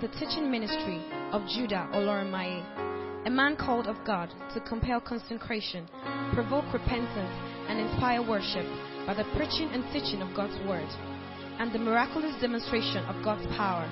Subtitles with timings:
[0.00, 5.88] to the teaching ministry of Judah Oloramaye, a man called of God to compel consecration,
[6.34, 7.34] provoke repentance,
[7.68, 8.66] and inspire worship
[9.06, 10.88] by the preaching and teaching of God's word
[11.58, 13.88] and the miraculous demonstration of God's power.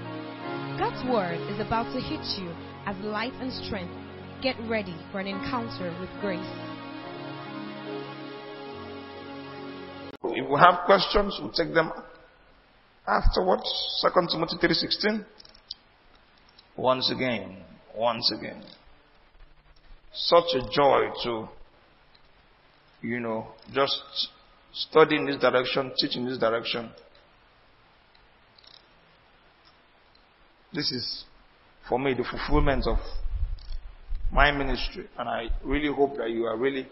[0.78, 2.50] God's word is about to hit you
[2.86, 3.94] as light and strength.
[4.42, 6.38] Get ready for an encounter with grace.
[10.22, 11.90] If we have questions, we'll take them
[13.06, 13.64] afterwards.
[14.02, 15.24] Second Timothy 3.16.
[16.76, 17.56] Once again,
[17.96, 18.62] once again.
[20.12, 21.48] Such a joy to,
[23.02, 23.96] you know, just
[24.72, 26.90] study in this direction, teach in this direction.
[30.72, 31.24] This is,
[31.88, 32.98] for me, the fulfillment of
[34.30, 35.06] my ministry.
[35.18, 36.86] And I really hope that you are really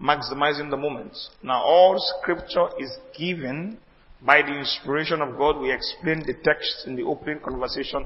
[0.00, 1.16] maximizing the moment.
[1.42, 3.78] Now, all scripture is given
[4.20, 5.60] by the inspiration of God.
[5.60, 8.04] We explained the text in the opening conversation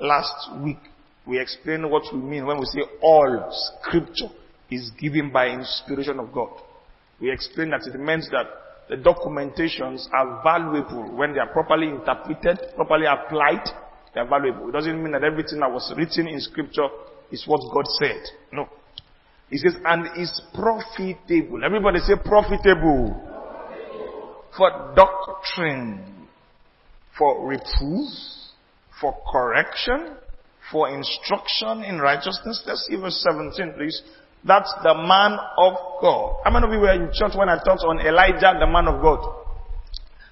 [0.00, 0.78] last week.
[1.26, 3.48] We explained what we mean when we say all
[3.82, 4.28] scripture
[4.70, 6.50] is given by inspiration of God.
[7.20, 8.46] We explained that it means that
[8.88, 13.64] the documentations are valuable when they are properly interpreted, properly applied.
[14.14, 14.68] They are valuable.
[14.70, 16.88] It doesn't mean that everything that was written in scripture
[17.30, 18.22] is what God said.
[18.52, 18.68] No.
[19.50, 21.64] He says, and is profitable.
[21.64, 23.24] Everybody say profitable.
[24.56, 26.26] For doctrine,
[27.16, 28.08] for reproof,
[29.00, 30.16] for correction,
[30.70, 32.62] for instruction in righteousness.
[32.66, 34.02] Let's see verse 17, please.
[34.44, 36.40] That's the man of God.
[36.44, 39.02] How many of you were in church when I taught on Elijah, the man of
[39.02, 39.18] God?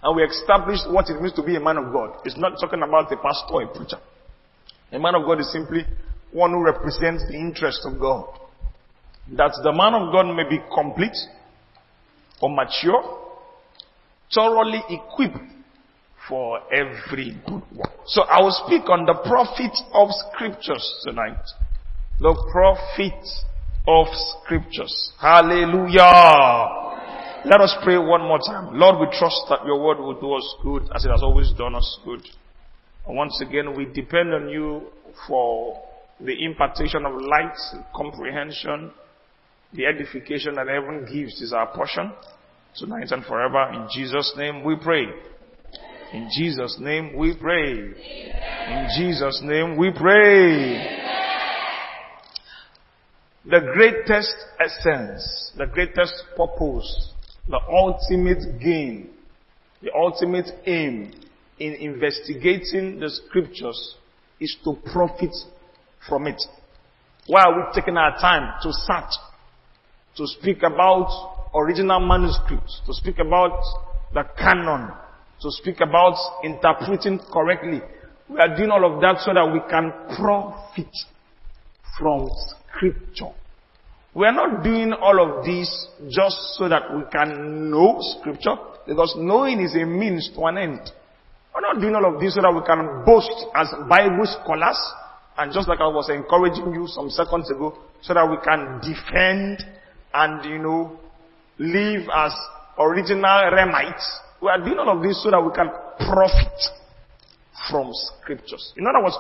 [0.03, 2.21] And we established what it means to be a man of God.
[2.25, 3.99] It's not talking about a pastor or a preacher.
[4.93, 5.85] A man of God is simply
[6.31, 8.29] one who represents the interest of God.
[9.33, 11.17] That the man of God may be complete
[12.41, 13.03] or mature,
[14.33, 15.56] thoroughly equipped
[16.29, 17.93] for every good work.
[18.07, 21.43] So I will speak on the profit of scriptures tonight.
[22.19, 23.25] The profit
[23.87, 24.07] of
[24.43, 25.13] scriptures.
[25.21, 26.85] Hallelujah.
[27.45, 28.77] Let us pray one more time.
[28.77, 31.75] Lord, we trust that your word will do us good as it has always done
[31.75, 32.23] us good.
[33.07, 34.89] And once again, we depend on you
[35.29, 35.81] for
[36.21, 37.57] the impartation of light,
[37.95, 38.91] comprehension,
[39.73, 42.13] the edification that heaven gives is our portion
[42.77, 43.71] tonight and forever.
[43.75, 45.07] In Jesus' name we pray.
[46.13, 47.73] In Jesus' name we pray.
[47.73, 51.03] In Jesus' name we pray.
[53.45, 57.13] The greatest essence, the greatest purpose,
[57.49, 59.11] the ultimate gain,
[59.83, 61.13] the ultimate aim
[61.59, 63.97] in investigating the scriptures
[64.41, 65.35] is to profit
[66.09, 66.41] from it.
[67.27, 69.13] Why are we taking our time to search,
[70.17, 73.61] to speak about original manuscripts, to speak about
[74.13, 74.91] the canon,
[75.41, 77.81] to speak about interpreting correctly?
[78.29, 80.93] We are doing all of that so that we can profit
[81.99, 82.29] from
[82.75, 83.33] scripture.
[84.15, 85.69] We are not doing all of this
[86.09, 90.91] just so that we can know scripture, because knowing is a means to an end.
[91.55, 94.79] We're not doing all of this so that we can boast as Bible scholars,
[95.39, 99.63] and just like I was encouraging you some seconds ago, so that we can defend
[100.15, 100.99] and, you know,
[101.59, 102.33] live as
[102.79, 104.21] original Remites.
[104.43, 106.53] We are doing all of this so that we can profit
[107.71, 108.73] from scriptures.
[108.77, 109.17] In other words,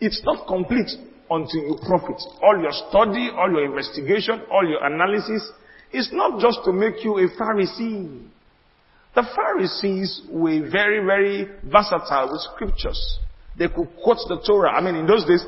[0.00, 0.88] it's not complete
[1.30, 2.20] until you profit.
[2.42, 5.52] All your study, all your investigation, all your analysis
[5.92, 8.26] is not just to make you a Pharisee.
[9.14, 13.18] The Pharisees were very, very versatile with scriptures.
[13.58, 14.70] They could quote the Torah.
[14.70, 15.44] I mean, in those days,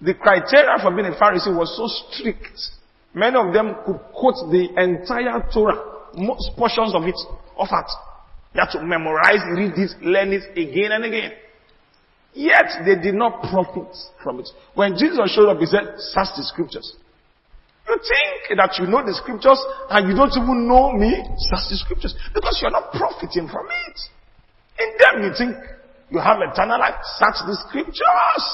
[0.00, 2.58] the criteria for being a Pharisee was so strict.
[3.12, 7.18] Many of them could quote the entire Torah, most portions of it,
[7.58, 7.90] of it.
[8.54, 11.32] They had to memorize, read it, learn it again and again.
[12.32, 13.90] Yet they did not profit
[14.22, 14.48] from it.
[14.74, 16.94] When Jesus showed up, he said, search the scriptures.
[17.86, 19.58] You think that you know the scriptures
[19.90, 21.10] and you don't even know me?
[21.50, 22.14] Search the scriptures.
[22.34, 23.98] Because you're not profiting from it.
[24.78, 25.58] In them you think
[26.10, 27.02] you have eternal life.
[27.18, 28.44] Search the scriptures.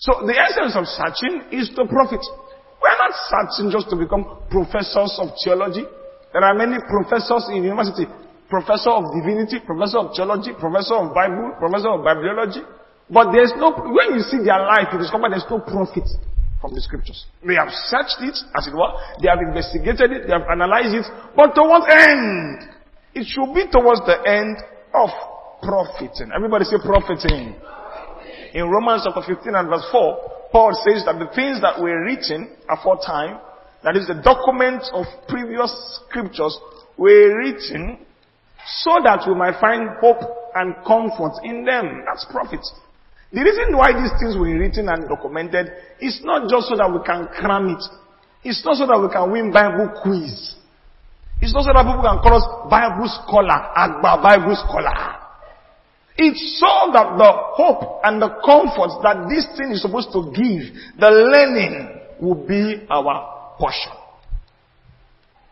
[0.00, 2.20] So the essence of searching is to profit.
[2.84, 5.88] We're not searching just to become professors of theology.
[6.36, 8.04] There are many professors in university
[8.54, 12.62] professor of divinity, professor of theology, professor of Bible, professor of bibliology.
[13.10, 16.06] But there's no, when you see their life, you discover there's no profit
[16.62, 17.26] from the scriptures.
[17.42, 18.94] They have searched it, as it were.
[19.18, 20.20] They have investigated it.
[20.30, 21.06] They have analyzed it.
[21.34, 22.70] But towards end?
[23.18, 24.56] It should be towards the end
[24.94, 25.10] of
[25.60, 26.30] profiting.
[26.30, 27.58] Everybody say profiting.
[28.54, 32.54] In Romans chapter 15 and verse 4, Paul says that the things that were written
[32.70, 33.42] aforetime,
[33.82, 35.74] that is the documents of previous
[36.06, 36.56] scriptures,
[36.96, 37.98] were written
[38.66, 40.22] so that we might find hope
[40.54, 42.04] and comfort in them.
[42.06, 42.60] That's profit.
[43.32, 47.02] The reason why these things were written and documented is not just so that we
[47.04, 47.82] can cram it.
[48.44, 50.54] It's not so that we can win Bible quiz.
[51.42, 55.18] It's not so that people can call us Bible scholar, Agba Bible scholar.
[56.16, 60.70] It's so that the hope and the comfort that this thing is supposed to give,
[60.94, 63.90] the learning will be our portion.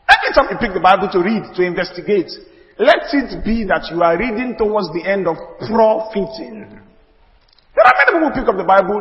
[0.06, 2.30] Every time you pick the Bible to read, to investigate,
[2.82, 6.66] let it be that you are reading towards the end of profiting.
[7.74, 9.00] There are many people who pick up the Bible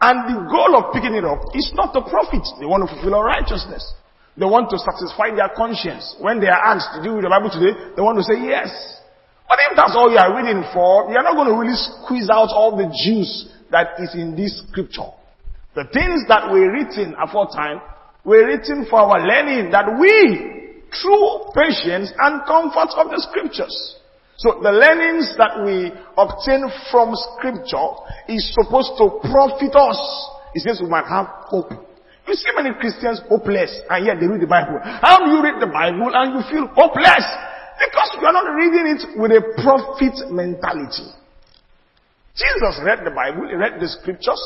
[0.00, 2.46] and the goal of picking it up is not to profit.
[2.60, 3.82] They want to fulfill righteousness.
[4.38, 6.14] They want to satisfy their conscience.
[6.22, 7.74] When they are asked, to you read the Bible today?
[7.98, 8.70] They want to say yes.
[9.50, 12.54] But if that's all you are reading for, you're not going to really squeeze out
[12.54, 15.10] all the juice that is in this scripture.
[15.74, 17.82] The things that were written aforetime
[18.22, 20.57] were written for our learning that we,
[20.90, 23.98] through patience and comfort of the scriptures,
[24.38, 26.62] so the learnings that we obtain
[26.94, 27.90] from scripture
[28.30, 29.98] is supposed to profit us.
[30.54, 31.74] It says we might have hope.
[32.22, 34.78] You see many Christians hopeless and yet they read the Bible.
[34.78, 37.26] How do you read the Bible and you feel hopeless?
[37.82, 41.10] Because you are not reading it with a profit mentality.
[42.38, 44.38] Jesus read the Bible, he read the scriptures,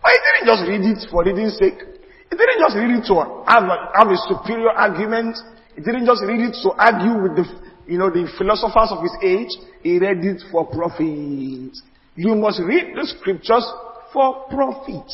[0.00, 1.76] but he didn't just read it for reading's sake.
[1.76, 5.36] He didn't just read it to have a, have a superior argument.
[5.76, 7.44] He didn't just read it to argue with the
[7.86, 9.52] you know, the philosophers of his age,
[9.82, 11.70] he read it for profit.
[12.16, 13.64] You must read the scriptures
[14.12, 15.06] for profit.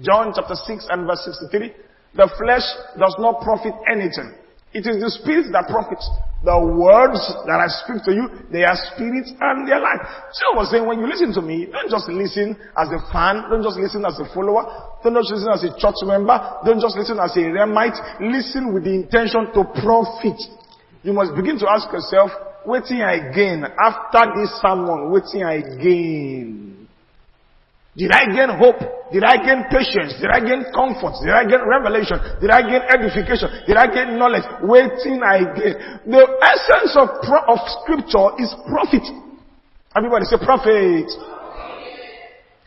[0.00, 1.72] John chapter 6 and verse 63.
[2.14, 2.62] The flesh
[2.98, 4.34] does not profit anything.
[4.74, 6.04] It is the spirit that profits.
[6.44, 10.04] The words that I speak to you, they are spirit and they are life.
[10.36, 13.48] So I was saying, when you listen to me, don't just listen as a fan,
[13.48, 14.68] don't just listen as a follower,
[15.02, 17.96] don't just listen as a church member, don't just listen as a remite.
[18.20, 20.38] Listen with the intention to profit
[21.06, 22.32] you must begin to ask yourself,
[22.66, 26.85] waiting I gain after this sermon, waiting I gain.
[27.96, 28.76] Did I gain hope?
[29.10, 30.20] Did I gain patience?
[30.20, 31.16] Did I gain comfort?
[31.24, 32.20] Did I gain revelation?
[32.44, 33.48] Did I gain edification?
[33.64, 34.44] Did I gain knowledge?
[34.60, 35.74] Waiting I gain.
[36.04, 39.00] The essence of, pro- of scripture is profit.
[39.96, 41.08] Everybody say profit.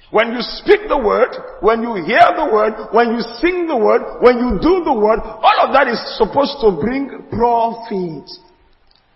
[0.10, 1.30] When you speak the word,
[1.62, 5.22] when you hear the word, when you sing the word, when you do the word,
[5.22, 8.26] all of that is supposed to bring profit.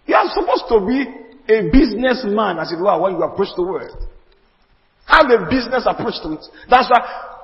[0.06, 1.10] You are supposed to be
[1.50, 3.90] a businessman, as it were, when you approach the word.
[5.06, 6.44] Have a business approach to it.
[6.70, 7.02] That's why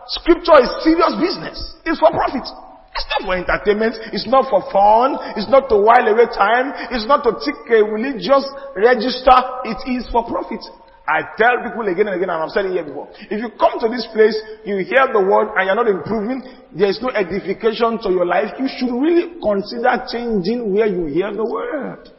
[0.07, 1.57] scripture is serious business.
[1.85, 2.47] It's for profit.
[2.95, 3.95] It's not for entertainment.
[4.11, 5.19] It's not for fun.
[5.37, 6.73] It's not to while away time.
[6.91, 8.43] It's not to tick a religious
[8.75, 9.37] register.
[9.67, 10.63] It is for profit.
[11.09, 13.09] I tell people again and again, and I've said it here before.
[13.33, 16.89] If you come to this place, you hear the word and you're not improving, there
[16.89, 21.43] is no edification to your life, you should really consider changing where you hear the
[21.43, 22.09] word.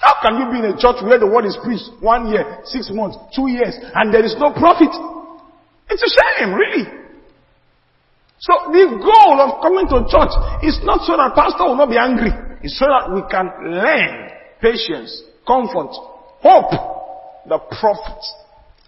[0.00, 2.88] How can you be in a church where the word is preached one year, six
[2.90, 4.88] months, two years, and there is no profit?
[5.92, 6.88] It's a shame, really.
[8.40, 10.32] So the goal of coming to church
[10.64, 12.32] is not so that pastor will not be angry.
[12.64, 14.32] It's so that we can learn
[14.64, 15.12] patience,
[15.46, 15.92] comfort,
[16.40, 16.72] hope,
[17.44, 18.24] the profit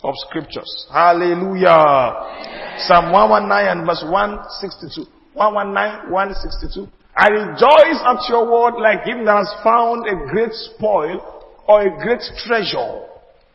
[0.02, 0.86] of scriptures.
[0.90, 2.80] Hallelujah.
[2.88, 5.04] Psalm 119 and verse 162.
[5.34, 6.88] 119, 162.
[7.14, 11.20] I rejoice at your word like him that has found a great spoil
[11.68, 13.04] or a great treasure.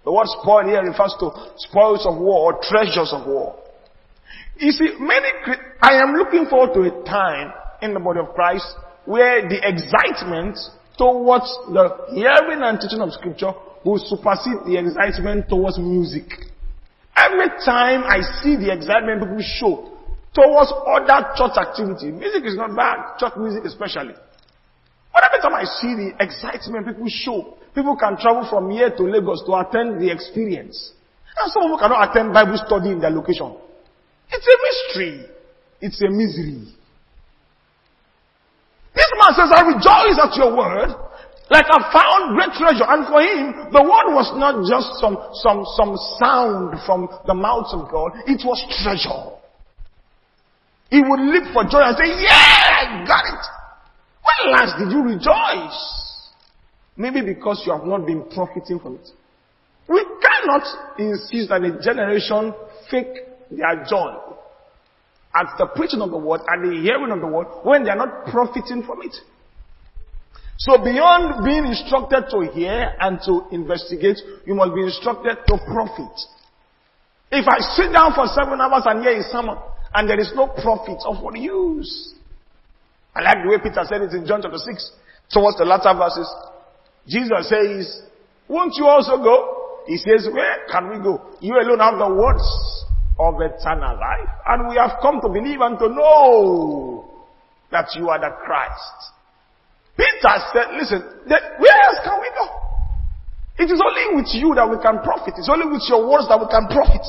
[0.06, 3.56] The word spoil here refers to spoils of war or treasures of war.
[4.60, 5.28] You see, many,
[5.82, 8.66] I am looking forward to a time in the body of Christ
[9.06, 10.58] where the excitement
[10.98, 13.54] towards the hearing and teaching of scripture
[13.86, 16.26] will supersede the excitement towards music.
[17.16, 19.97] Every time I see the excitement people show
[20.38, 24.14] towards other church activity, music is not bad, church music especially.
[25.10, 29.04] But every time I see the excitement people show, people can travel from here to
[29.04, 30.94] Lagos to attend the experience.
[31.42, 33.58] And some people cannot attend Bible study in their location.
[34.30, 35.26] It's a mystery.
[35.82, 36.70] It's a misery.
[38.94, 40.94] This man says, I rejoice at your word
[41.50, 42.86] like I found great treasure.
[42.86, 47.74] And for him, the word was not just some, some, some sound from the mouth
[47.74, 48.22] of God.
[48.28, 49.38] It was treasure.
[50.90, 53.46] He would leap for joy and say, yeah, I got it.
[54.24, 55.80] When last did you rejoice?
[56.96, 59.10] Maybe because you have not been profiting from it.
[59.88, 62.54] We cannot insist that a generation
[62.90, 63.16] fake
[63.52, 64.16] their joy
[65.36, 67.96] at the preaching of the word, at the hearing of the word, when they are
[67.98, 69.16] not profiting from it.
[70.58, 76.16] So beyond being instructed to hear and to investigate, you must be instructed to profit.
[77.32, 79.58] If I sit down for seven hours and hear a sermon
[79.98, 82.14] and there is no profit of what use.
[83.16, 84.92] I like the way Peter said it in John chapter 6
[85.34, 86.30] towards the latter verses.
[87.10, 88.06] Jesus says,
[88.48, 89.82] won't you also go?
[89.88, 91.34] He says, where can we go?
[91.42, 92.46] You alone have the words
[93.18, 94.30] of eternal life.
[94.46, 97.10] And we have come to believe and to know
[97.72, 98.98] that you are the Christ.
[99.98, 102.46] Peter said, listen, where else can we go?
[103.66, 105.34] It is only with you that we can profit.
[105.42, 107.02] It's only with your words that we can profit.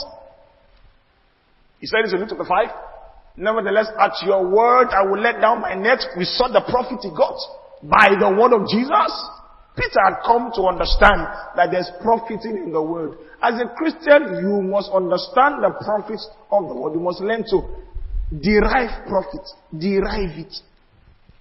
[1.79, 2.49] He said this in Luke 5.
[3.37, 6.03] Nevertheless, at your word, I will let down my net.
[6.17, 7.39] We saw the profit he got
[7.83, 9.13] by the word of Jesus.
[9.79, 11.23] Peter had come to understand
[11.55, 13.15] that there's profiting in the word.
[13.41, 16.95] As a Christian, you must understand the profits of the word.
[16.95, 17.63] You must learn to
[18.35, 19.47] derive profit.
[19.71, 20.55] Derive it.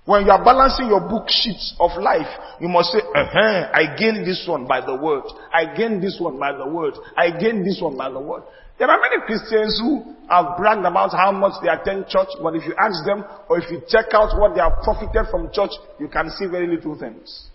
[0.06, 2.30] When you are balancing your book sheets of life,
[2.62, 5.24] you must say, uh-huh, I gain this one by the word.
[5.52, 6.94] I gain this one by the word.
[7.18, 8.44] I gain this one by the word.
[8.78, 12.66] There are many Christians who have bragged about how much they attend church, but if
[12.66, 16.08] you ask them, or if you check out what they have profited from church, you
[16.08, 17.50] can see very little things.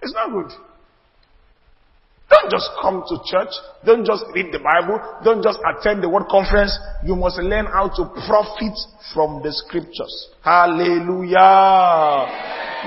[0.00, 0.52] It's not good.
[2.30, 3.52] Don't just come to church.
[3.84, 4.98] Don't just read the Bible.
[5.22, 6.72] Don't just attend the word conference.
[7.04, 8.74] You must learn how to profit
[9.12, 10.30] from the scriptures.
[10.42, 11.36] Hallelujah.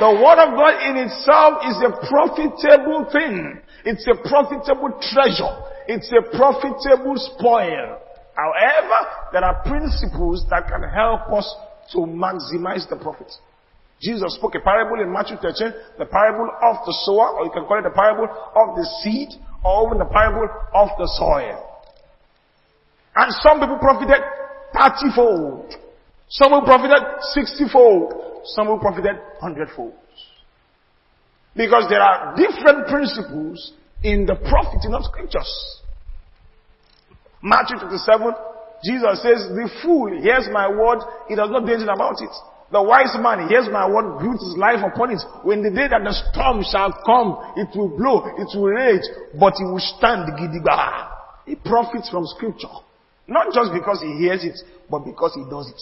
[0.01, 3.61] The word of God in itself is a profitable thing.
[3.85, 5.53] It's a profitable treasure.
[5.87, 7.99] It's a profitable spoil.
[8.35, 8.99] However,
[9.31, 11.47] there are principles that can help us
[11.93, 13.31] to maximize the profit.
[14.01, 17.65] Jesus spoke a parable in Matthew 13, the parable of the sower, or you can
[17.65, 19.29] call it the parable of the seed,
[19.63, 21.63] or even the parable of the soil.
[23.15, 24.21] And some people profited
[24.77, 25.73] 30 fold.
[26.29, 27.01] Some will profited
[27.33, 28.13] 60 fold.
[28.53, 29.95] Some will profited 100 fold.
[31.55, 33.73] Because there are different principles
[34.07, 35.51] in the profiting of scriptures.
[37.43, 38.31] Matthew 27,
[38.87, 42.31] Jesus says, the fool hears my word, he does not do anything about it.
[42.71, 45.19] The wise man hears my word, builds his life upon it.
[45.43, 49.03] When the day that the storm shall come, it will blow, it will rage,
[49.35, 51.11] but he will stand gidigba.
[51.45, 52.71] He profits from scripture.
[53.27, 54.55] Not just because he hears it,
[54.89, 55.81] but because he does it.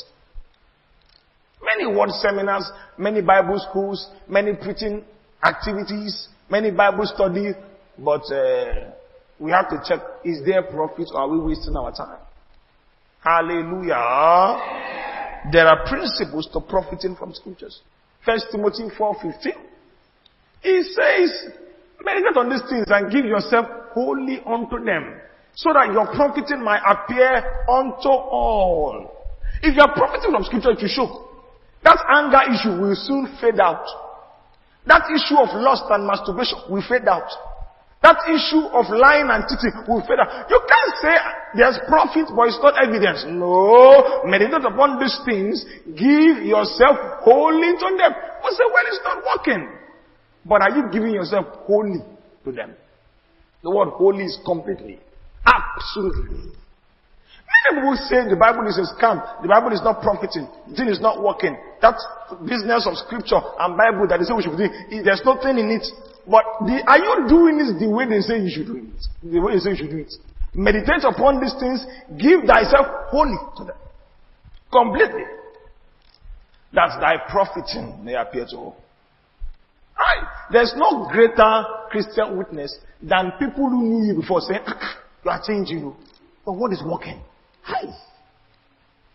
[1.61, 5.03] Many word seminars, many Bible schools, many preaching
[5.43, 7.53] activities, many Bible study,
[7.97, 8.91] but uh,
[9.39, 12.19] we have to check, is there profit or are we wasting our time?
[13.23, 14.59] Hallelujah.
[15.51, 17.81] There are principles to profiting from scriptures.
[18.23, 19.53] First Timothy 4:15.
[20.61, 21.53] He says,
[22.03, 25.21] meditate on these things and give yourself wholly unto them,
[25.53, 29.11] so that your profiting might appear unto all.
[29.61, 31.29] If you are profiting from scripture, it will show.
[31.83, 33.85] That anger issue will soon fade out.
[34.87, 37.29] That issue of lust and masturbation will fade out.
[38.05, 40.45] That issue of lying and cheating will fade out.
[40.45, 41.13] You can't say
[41.57, 43.25] there's profit, but it's not evidence.
[43.25, 44.21] No.
[44.29, 45.65] Meditate upon these things.
[45.89, 48.13] Give yourself wholly to them.
[48.45, 49.73] We say, well, it's not working.
[50.45, 52.05] But are you giving yourself wholly
[52.45, 52.77] to them?
[53.65, 55.01] The word wholly is completely.
[55.41, 56.53] Absolutely.
[57.65, 59.17] Many people say the Bible is a scam.
[59.41, 60.45] The Bible is not profiting.
[60.69, 61.57] The thing is not working.
[61.81, 61.97] That
[62.45, 65.89] business of scripture and Bible that they say we should doing, there's nothing in it.
[66.27, 69.01] But the, are you doing this the way they say you should do it?
[69.21, 70.13] The way they say you should do it.
[70.53, 71.85] Meditate upon these things.
[72.17, 73.77] Give thyself wholly to them.
[74.71, 75.23] Completely.
[76.73, 78.77] That thy profiting may appear to all.
[79.97, 80.27] Right.
[80.51, 85.41] There's no greater Christian witness than people who knew you before saying, ah, you are
[85.45, 85.93] changing.
[86.43, 87.21] But what is working?
[87.63, 87.85] Hi.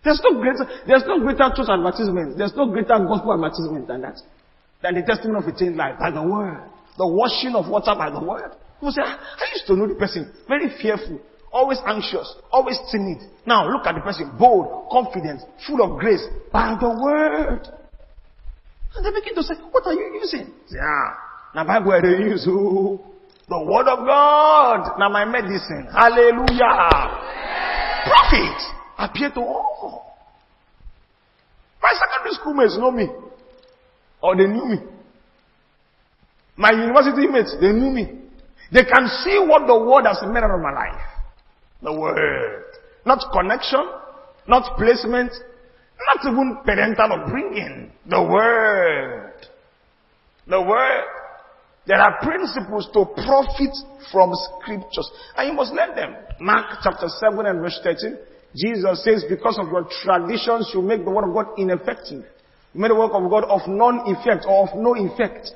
[0.05, 2.39] There's no greater, there's no greater church advertisement.
[2.39, 4.17] There's no greater gospel advertisement than that.
[4.83, 6.63] Than the testimony of a changed life by the word
[7.01, 8.53] the washing of water by the word.
[8.77, 11.19] People say, ah, I used to know the person, very fearful,
[11.51, 13.25] always anxious, always timid.
[13.47, 16.21] Now look at the person, bold, confident, full of grace,
[16.53, 17.65] by the word.
[18.95, 20.53] And they begin to say, what are you using?
[20.69, 21.17] Yeah.
[21.55, 23.01] Now Bible they use oh,
[23.49, 24.99] the word of God.
[24.99, 25.89] Now my medicine.
[25.91, 26.85] Hallelujah.
[28.05, 28.61] Profit
[28.99, 30.05] appear to all.
[31.81, 33.09] My secondary schoolmates know me.
[34.23, 34.79] Or they knew me.
[36.61, 38.21] My university mates, they knew me.
[38.71, 41.01] They can see what the word has made out of my life.
[41.83, 42.65] The word.
[43.07, 43.81] Not connection,
[44.47, 47.91] not placement, not even parental upbringing.
[48.07, 49.47] The word.
[50.47, 51.05] The word.
[51.87, 53.75] There are principles to profit
[54.13, 55.11] from scriptures.
[55.39, 56.15] And you must learn them.
[56.41, 58.19] Mark chapter 7 and verse 13.
[58.55, 62.25] Jesus says, because of your traditions, you make the word of God ineffective.
[62.75, 65.53] You make the word of God of non-effect or of no effect.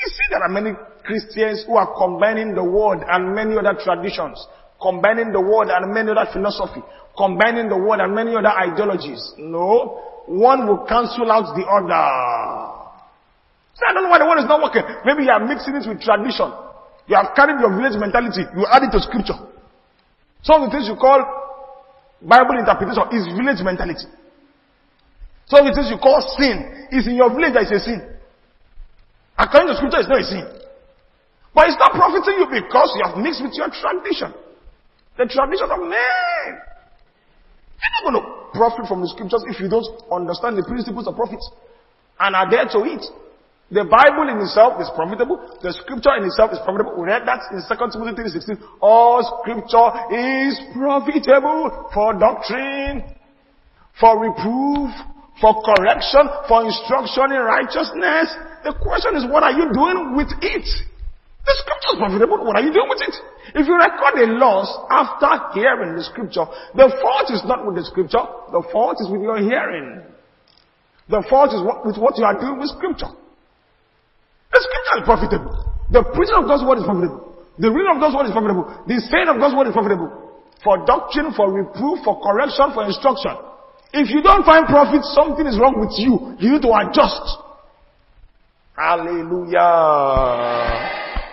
[0.00, 0.72] You see, there are many
[1.04, 4.40] Christians who are combining the word and many other traditions,
[4.80, 6.80] combining the word and many other philosophy,
[7.16, 9.20] combining the word and many other ideologies.
[9.36, 12.06] No, one will cancel out the other.
[13.76, 14.84] So I don't know why the word is not working.
[15.04, 16.48] Maybe you are mixing it with tradition.
[17.08, 18.44] You have carried your village mentality.
[18.56, 19.36] You add it to scripture.
[20.42, 21.20] Some of the things you call
[22.22, 24.08] Bible interpretation is village mentality.
[25.48, 28.00] So if it is you call sin, it's in your village that is a sin.
[29.40, 30.44] According to scripture, it's not a sin.
[31.56, 34.36] But it's not profiting you because you have mixed with your tradition.
[35.16, 36.48] The tradition of men.
[37.80, 41.16] You're not going to profit from the scriptures if you don't understand the principles of
[41.16, 41.40] profit
[42.20, 43.00] and are there to it.
[43.72, 45.40] The Bible in itself is profitable.
[45.62, 47.00] The scripture in itself is profitable.
[47.00, 48.60] We read that in 2 Timothy 3.16.
[48.82, 53.08] All scripture is profitable for doctrine,
[53.96, 54.90] for reproof,
[55.40, 58.49] for correction, for instruction in righteousness.
[58.64, 60.66] The question is, what are you doing with it?
[61.40, 62.44] The scripture is profitable.
[62.44, 63.16] What are you doing with it?
[63.56, 66.44] If you record a loss after hearing the scripture,
[66.76, 68.20] the fault is not with the scripture.
[68.52, 70.04] The fault is with your hearing.
[71.08, 73.10] The fault is with what you are doing with scripture.
[74.52, 75.56] The scripture is profitable.
[75.90, 77.34] The preaching of God's word is profitable.
[77.58, 78.68] The reading of God's word is profitable.
[78.86, 80.12] The saying of God's word is profitable.
[80.62, 83.32] For doctrine, for reproof, for correction, for instruction.
[83.96, 86.36] If you don't find profit, something is wrong with you.
[86.38, 87.49] You need to adjust.
[88.80, 89.60] Hallelujah.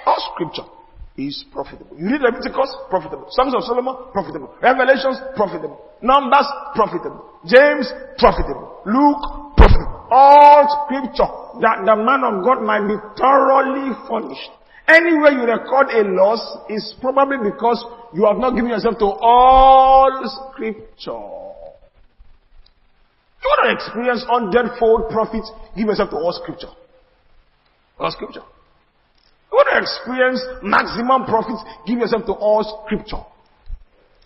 [0.06, 0.68] All scripture
[1.16, 1.96] is profitable.
[1.98, 3.28] You read Leviticus, profitable.
[3.30, 4.54] Songs of Solomon, profitable.
[4.62, 5.80] Revelations, profitable.
[6.02, 7.24] Numbers, profitable.
[7.48, 7.88] James,
[8.20, 8.84] profitable.
[8.86, 10.08] Luke, profitable.
[10.12, 11.32] All scripture
[11.64, 14.52] that the man of God might be thoroughly furnished.
[14.88, 17.80] Anywhere you record a loss is probably because
[18.14, 20.12] you have not given yourself to all
[20.52, 21.24] scripture.
[23.40, 25.44] You want to experience hundredfold profit,
[25.78, 26.76] give yourself to all scripture.
[28.00, 28.46] All scripture.
[29.52, 33.24] You want to experience maximum profit, give yourself to all scripture.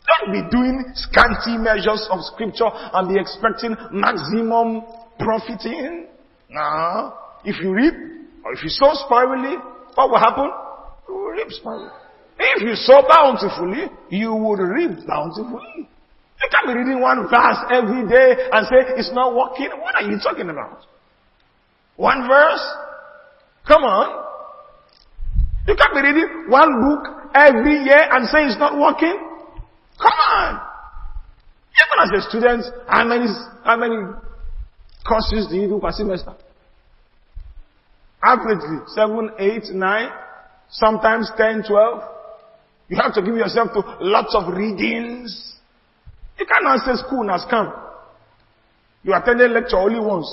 [0.08, 4.84] Don't be doing scanty measures of scripture and be expecting maximum
[5.20, 6.08] profiting.
[6.50, 7.14] Nah.
[7.46, 7.94] If you reap,
[8.44, 9.58] or if you sow spirally,
[9.96, 10.50] what will happen?
[11.08, 11.90] You will reap sparingly.
[12.40, 15.88] If you sow bountifully, you would reap bountifully.
[16.42, 19.70] You can't be reading one verse every day and say it's not working.
[19.80, 20.82] What are you talking about?
[21.98, 22.66] One verse?
[23.68, 24.26] Come on.
[25.68, 29.18] You can't be reading one book every year and say it's not working.
[30.00, 30.62] Come on.
[31.78, 33.28] Even as a student, how many,
[33.64, 33.96] how many
[35.08, 36.34] courses do you do per semester?
[38.24, 40.10] Averagely, 7, 8, 9,
[40.70, 42.04] sometimes 10, 12.
[42.90, 45.56] You have to give yourself to lots of readings.
[46.38, 47.72] You cannot say school has come.
[49.04, 50.28] You attended lecture only once.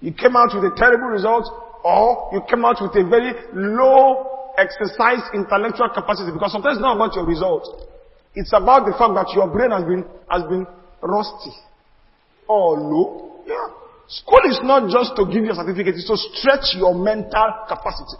[0.00, 1.44] You came out with a terrible result
[1.84, 6.96] or you came out with a very low exercise intellectual capacity because sometimes it's not
[6.96, 7.64] about your result.
[8.34, 10.66] It's about the fact that your brain has been, has been
[11.02, 11.52] rusty
[12.48, 13.42] or low.
[13.46, 13.80] Yeah.
[14.08, 18.18] School is not just to give you a certificate, it's to stretch your mental capacity.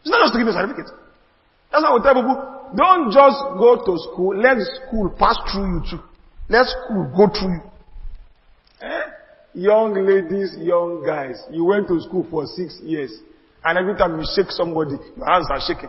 [0.00, 0.90] It's not just to give you a certificate.
[1.70, 2.36] That's why we tell people,
[2.74, 6.02] don't just go to school, let school pass through you too.
[6.48, 7.64] Let school go through you.
[8.82, 9.15] Eh?
[9.56, 13.08] Young ladies, young guys, you went to school for six years,
[13.64, 15.88] and every time you shake somebody, your hands are shaking.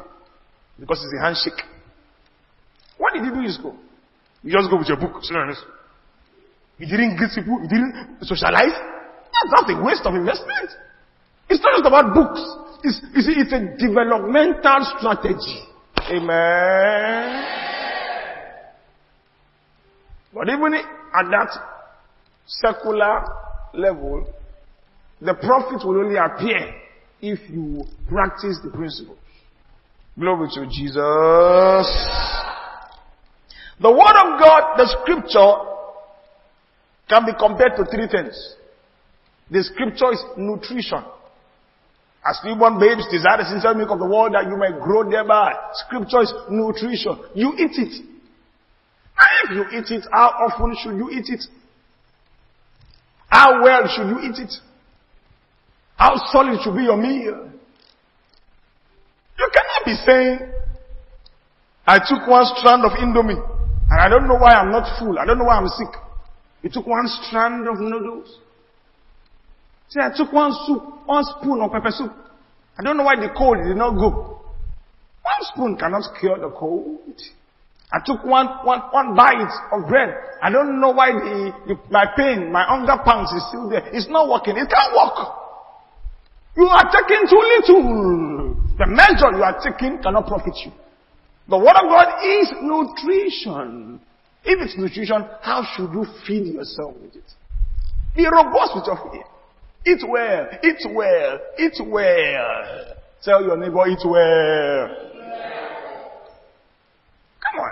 [0.80, 1.60] Because it's a handshake.
[2.98, 3.76] What did you do in school?
[4.42, 5.20] You just go with your book.
[5.20, 8.72] You didn't greet people, you didn't socialize.
[8.72, 10.72] That's a waste of investment.
[11.50, 12.40] It's not just about books.
[12.88, 15.60] It's, see, it's a developmental strategy.
[16.08, 17.44] Amen.
[20.34, 21.50] But even at that
[22.46, 23.26] secular
[23.74, 24.28] level,
[25.22, 26.74] the profit will only appear
[27.22, 29.18] if you practice the principles.
[30.20, 30.96] Glory to Jesus.
[33.80, 35.54] The Word of God, the Scripture,
[37.10, 38.36] can be compared to three things.
[39.50, 41.04] The Scripture is nutrition.
[42.26, 45.54] As newborn babes desire the sincere milk of the word that you may grow thereby.
[45.88, 47.16] Scripture is nutrition.
[47.36, 47.94] You eat it.
[49.18, 51.44] And if you eat it, how often should you eat it?
[53.38, 54.52] How well should you eat it?
[55.96, 57.52] How solid should be your meal?
[59.38, 60.40] You cannot be saying,
[61.86, 63.38] I took one strand of indomie
[63.92, 65.20] and I don't know why I'm not full.
[65.20, 66.02] I don't know why I'm sick.
[66.64, 68.40] You took one strand of noodles.
[69.90, 72.14] Say, I took one soup, one spoon of pepper soup.
[72.80, 74.42] I don't know why the cold did not go.
[75.22, 77.22] One spoon cannot cure the cold.
[77.92, 80.14] I took one, one, one bite of bread.
[80.42, 83.88] I don't know why the, the, my pain, my hunger pangs is still there.
[83.94, 84.58] It's not working.
[84.58, 85.48] It can't work.
[86.58, 88.56] You are taking too little.
[88.78, 90.72] The measure you are taking cannot profit you.
[91.50, 94.02] The word of God is nutrition.
[94.44, 97.32] If it's nutrition, how should you feed yourself with it?
[98.16, 99.24] Be robust with your food.
[99.86, 102.96] Eat well, eat well, eat well.
[103.24, 105.08] Tell your neighbor, eat well.
[107.52, 107.72] Come on.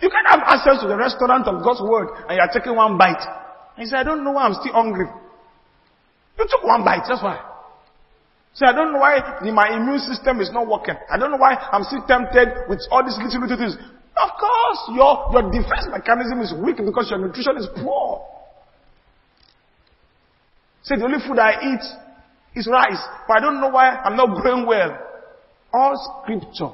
[0.00, 2.96] You can't have access to the restaurant of God's word and you are taking one
[2.96, 3.18] bite.
[3.76, 5.06] And you say, I don't know why I'm still hungry.
[6.38, 7.42] You took one bite, that's why.
[8.54, 9.18] Say, I don't know why
[9.50, 10.94] my immune system is not working.
[11.10, 13.74] I don't know why I'm still tempted with all these little, little things.
[13.74, 18.26] Of course, your, your defense mechanism is weak because your nutrition is poor.
[20.82, 21.84] Say, the only food I eat
[22.58, 24.98] is rice, but I don't know why I'm not growing well.
[25.72, 26.70] All scripture,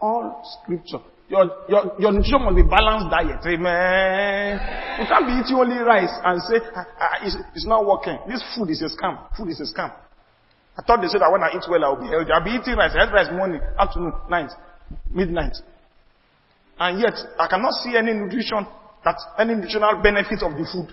[0.00, 1.04] all scripture.
[1.32, 3.40] Your, your, your nutrition must be balanced diet.
[3.40, 4.60] Amen.
[5.00, 8.20] You can't be eating only rice and say, ah, ah, it's, it's not working.
[8.28, 9.16] This food is a scam.
[9.32, 9.88] Food is a scam.
[10.76, 12.28] I thought they said that when I eat well, I'll be healthy.
[12.36, 12.92] I'll be eating rice.
[12.92, 14.52] I eat rice morning, afternoon, night,
[15.08, 15.56] midnight.
[16.76, 18.68] And yet, I cannot see any nutrition,
[19.00, 20.92] that any nutritional benefit of the food.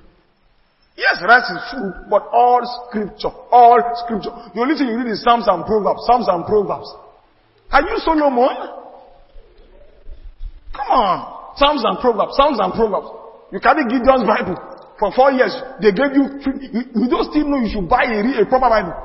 [0.96, 4.32] Yes, rice is food, but all scripture, all scripture.
[4.56, 6.88] The only thing you read is Psalms and Proverbs, Psalms and Proverbs.
[7.76, 8.79] Are you Solomon?
[10.80, 11.18] Come on.
[11.60, 13.12] Psalms and Proverbs, Psalms and Proverbs.
[13.52, 14.56] You carry Gideon's Bible.
[15.00, 18.44] For four years, they gave you, you, you don't still know you should buy a,
[18.44, 18.96] a proper Bible.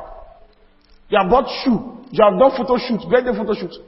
[1.08, 2.06] You have bought shoe.
[2.10, 3.78] You have done photo shoots, birthday photo shoots.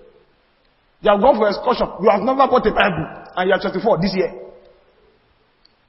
[1.02, 1.86] You have gone for excursion.
[2.02, 3.06] You have never bought a Bible.
[3.36, 4.32] And you are 24 this year.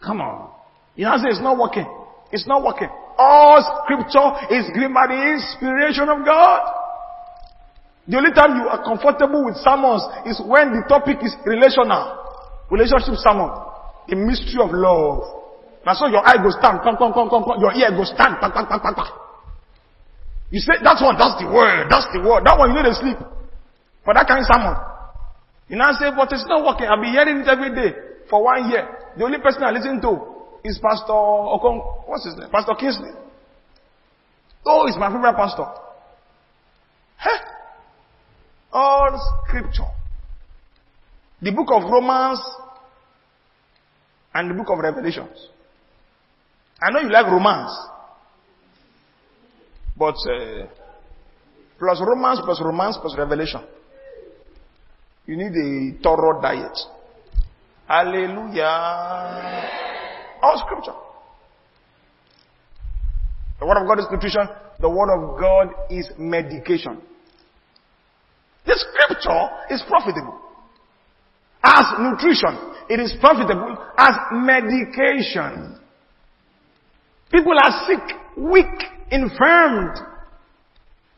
[0.03, 0.51] Come on.
[0.95, 1.85] You know, it's not working.
[2.31, 2.89] It's not working.
[3.17, 6.76] All scripture is given by the inspiration of God.
[8.07, 12.15] The only time you are comfortable with sermons is when the topic is relational.
[12.71, 13.51] Relationship sermon.
[14.07, 15.27] The mystery of love.
[15.83, 17.43] Now so your eye goes stand, come, come, come, come.
[17.59, 19.11] Your ear goes stand, bang, bang, bang, bang, bang.
[20.51, 22.47] You say, that's one, that's the word, that's the word.
[22.47, 23.19] That one, you know they sleep.
[24.07, 24.75] For that kind of sermon.
[25.67, 26.87] You now say, but it's not working.
[26.87, 27.91] I've been hearing it every day
[28.31, 28.87] for one year.
[29.19, 30.11] The only person I listen to
[30.63, 32.47] is Pastor Okon, what's his name?
[32.47, 33.11] Pastor Kingsley.
[34.65, 35.67] Oh, he's my favorite pastor.
[37.17, 37.39] Huh?
[38.79, 39.89] All scripture.
[41.41, 42.39] The book of Romans
[44.35, 45.49] and the book of Revelations.
[46.79, 47.71] I know you like Romans,
[49.97, 50.67] But uh,
[51.79, 53.61] plus Romans plus Romans plus revelation.
[55.25, 56.77] You need a thorough diet.
[57.87, 58.63] Hallelujah.
[60.43, 60.93] All scripture.
[63.59, 64.47] The word of God is nutrition.
[64.79, 67.01] The word of God is medication.
[68.67, 70.39] The scripture is profitable.
[71.63, 75.79] As nutrition, it is profitable as medication.
[77.31, 78.03] People are sick,
[78.37, 78.75] weak,
[79.09, 79.97] infirmed.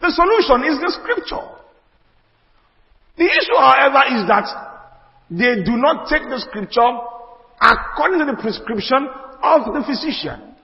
[0.01, 1.47] The solution is the scripture.
[3.17, 4.47] The issue, however, is that
[5.29, 6.89] they do not take the scripture
[7.61, 9.09] according to the prescription
[9.43, 10.55] of the physician.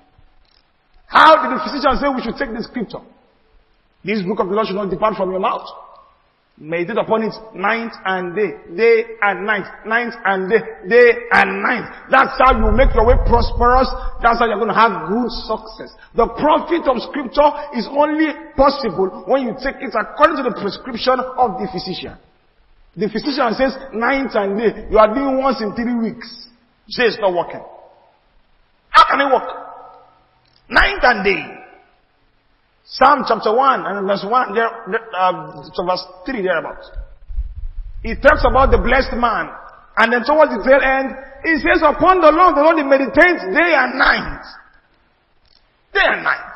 [1.08, 3.04] How did the physician say we should take the scripture?
[4.04, 5.68] This book of the Lord should not depart from your mouth.
[6.58, 11.84] Meditate upon it night and day, day and night, night and day, day and night.
[12.08, 13.92] That's how you make your way prosperous.
[14.24, 15.92] That's how you're going to have good success.
[16.16, 21.20] The profit of scripture is only possible when you take it according to the prescription
[21.20, 22.16] of the physician.
[22.96, 24.88] The physician says night and day.
[24.88, 26.48] You are doing once in three weeks.
[26.88, 27.68] Say it's not working.
[28.96, 29.52] How can it work?
[30.70, 31.55] Night and day.
[32.86, 34.70] Psalm chapter 1 and verse 1, there,
[35.18, 36.90] uh, verse 3 thereabouts.
[38.04, 39.50] He talks about the blessed man.
[39.98, 41.10] And then towards the tail end,
[41.44, 44.46] he says, upon the Lord, the Lord he meditates day and night.
[45.94, 46.54] Day and night.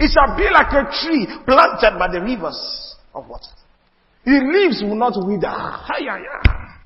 [0.00, 3.54] It shall be like a tree planted by the rivers of water.
[4.24, 5.54] His leaves will not wither.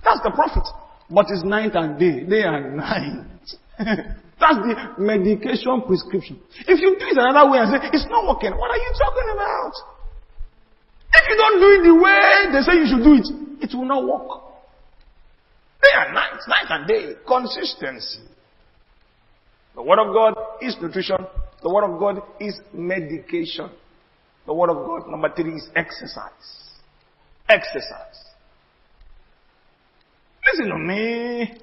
[0.05, 0.69] That's the profit.
[1.09, 2.77] But it's night and day, day and
[3.79, 4.19] night.
[4.41, 6.41] That's the medication prescription.
[6.67, 9.29] If you do it another way and say, it's not working, what are you talking
[9.33, 9.73] about?
[11.15, 13.27] If you don't do it the way they say you should do it,
[13.63, 14.43] it will not work.
[15.83, 18.21] Day and night, night and day, consistency.
[19.75, 21.19] The Word of God is nutrition.
[21.63, 23.71] The Word of God is medication.
[24.47, 26.81] The Word of God, number three, is exercise.
[27.49, 28.33] Exercise.
[30.53, 31.55] Listen to me.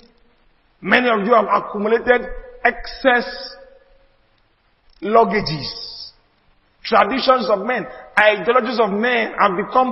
[0.82, 2.30] Many of you have accumulated
[2.64, 3.56] excess
[5.02, 6.12] luggages,
[6.84, 7.86] traditions of men,
[8.18, 9.92] ideologies of men have become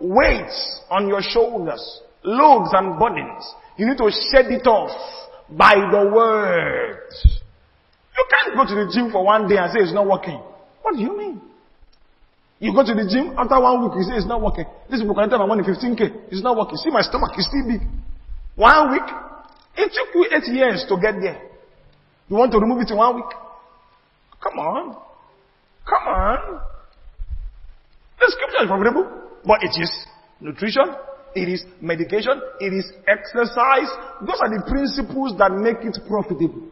[0.00, 3.54] weights on your shoulders, loads and burdens.
[3.76, 4.90] You need to shed it off
[5.50, 7.00] by the word.
[8.16, 10.40] You can't go to the gym for one day and say it's not working.
[10.82, 11.40] What do you mean?
[12.60, 14.64] You go to the gym, after one week you say it's not working.
[14.88, 16.30] This book can tell my money 15k.
[16.30, 16.76] It's not working.
[16.76, 17.82] See my stomach is still big.
[18.54, 19.08] One week.
[19.76, 21.42] It took you eight years to get there.
[22.28, 23.30] You want to remove it in one week?
[24.42, 24.96] Come on.
[25.84, 26.60] Come on.
[28.18, 29.04] The scripture is profitable,
[29.44, 29.92] but it is
[30.40, 30.84] nutrition,
[31.34, 33.90] it is medication, it is exercise.
[34.20, 36.70] Those are the principles that make it profitable.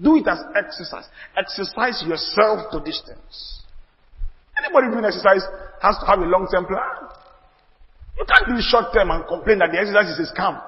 [0.00, 1.06] Do it as exercise.
[1.36, 3.62] Exercise yourself to distance.
[4.58, 5.44] Anybody doing exercise
[5.82, 7.12] has to have a long-term plan.
[8.18, 10.60] You can't do short-term and complain that the exercise is a scam.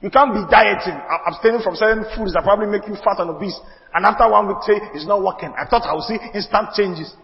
[0.00, 3.58] You can't be dieting, abstaining from certain foods that probably make you fat and obese.
[3.94, 5.54] And after one week say, it's not working.
[5.56, 7.14] I thought I would see instant changes.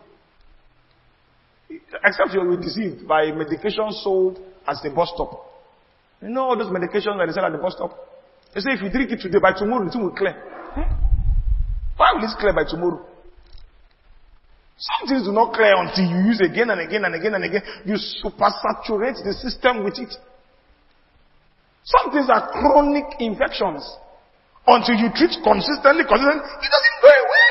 [2.05, 5.53] Except you'll be deceived by medication sold as the bus stop.
[6.23, 7.93] You know all those medications that they sell at the bus stop?
[8.55, 10.33] They say if you drink it today, by tomorrow, the thing will clear.
[10.33, 10.89] Hmm?
[11.97, 13.05] Why will it clear by tomorrow?
[14.79, 17.63] Some things do not clear until you use again and again and again and again.
[17.85, 20.15] You supersaturate the system with it.
[21.85, 23.83] Some things are chronic infections.
[24.67, 27.51] Until you treat consistently, consistently, it doesn't go away.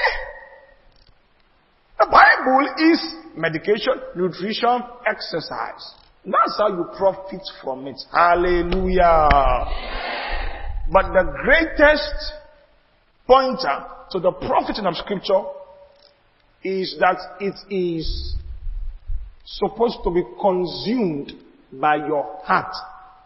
[1.99, 2.99] The Bible is
[3.35, 5.95] medication, nutrition, exercise.
[6.25, 7.99] That's how you profit from it.
[8.13, 9.27] Hallelujah.
[10.91, 12.33] But the greatest
[13.27, 15.43] pointer to the profiting of scripture
[16.63, 18.35] is that it is
[19.45, 21.33] supposed to be consumed
[21.73, 22.73] by your heart.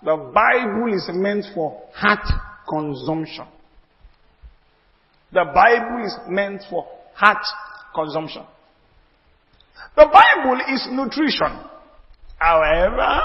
[0.05, 2.27] The Bible is meant for heart
[2.69, 3.45] consumption.
[5.33, 7.43] The Bible is meant for heart
[7.95, 8.43] consumption.
[9.95, 11.57] The Bible is nutrition.
[12.37, 13.19] However,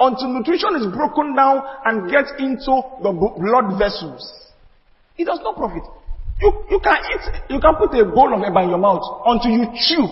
[0.00, 4.52] until nutrition is broken down and gets into the blood vessels,
[5.16, 5.82] it does not profit.
[6.42, 9.50] You, you can eat, you can put a bowl of eba in your mouth until
[9.50, 10.06] you chew,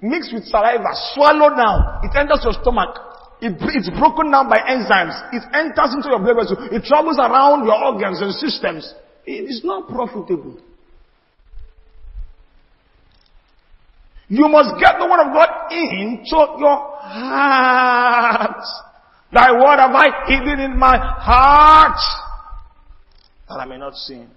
[0.00, 2.04] mix with saliva, swallow down.
[2.04, 3.09] It enters your stomach.
[3.40, 5.16] It, it's broken down by enzymes.
[5.32, 6.56] It enters into your blood vessel.
[6.70, 8.94] It travels around your organs and systems.
[9.24, 10.58] It is not profitable.
[14.28, 18.64] You must get the word of God into your heart.
[19.32, 21.98] Thy word have I hidden in my heart
[23.50, 24.28] that I may not sin.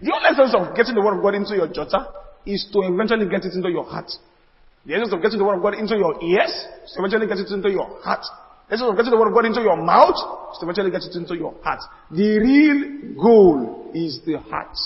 [0.00, 2.06] The only essence of getting the word of God into your jota
[2.46, 4.10] is to eventually get it into your heart.
[4.86, 6.50] The essence of getting the word of God into your ears
[6.84, 8.22] is to eventually get it into your heart.
[8.68, 10.14] The essence of getting the word of God into your mouth
[10.52, 11.80] is to eventually get it into your heart.
[12.10, 14.76] The real goal is the heart.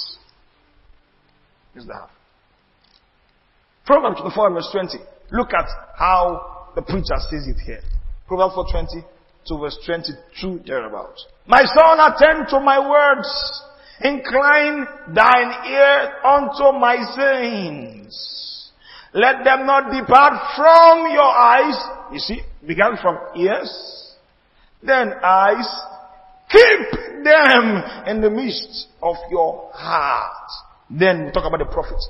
[1.76, 2.10] Is the heart.
[3.84, 4.98] Proverbs 4 verse 20.
[5.32, 7.82] Look at how the preacher says it here.
[8.26, 9.04] Proverbs 4:20
[9.46, 11.16] to verse 22 thereabout.
[11.46, 13.28] My son, attend to my words.
[14.02, 18.49] Incline thine ear unto my sayings.
[19.12, 21.76] Let them not depart from your eyes.
[22.12, 24.16] You see, began from ears,
[24.82, 25.68] then eyes.
[26.50, 30.50] Keep them in the midst of your heart.
[30.90, 32.08] Then we talk about the profits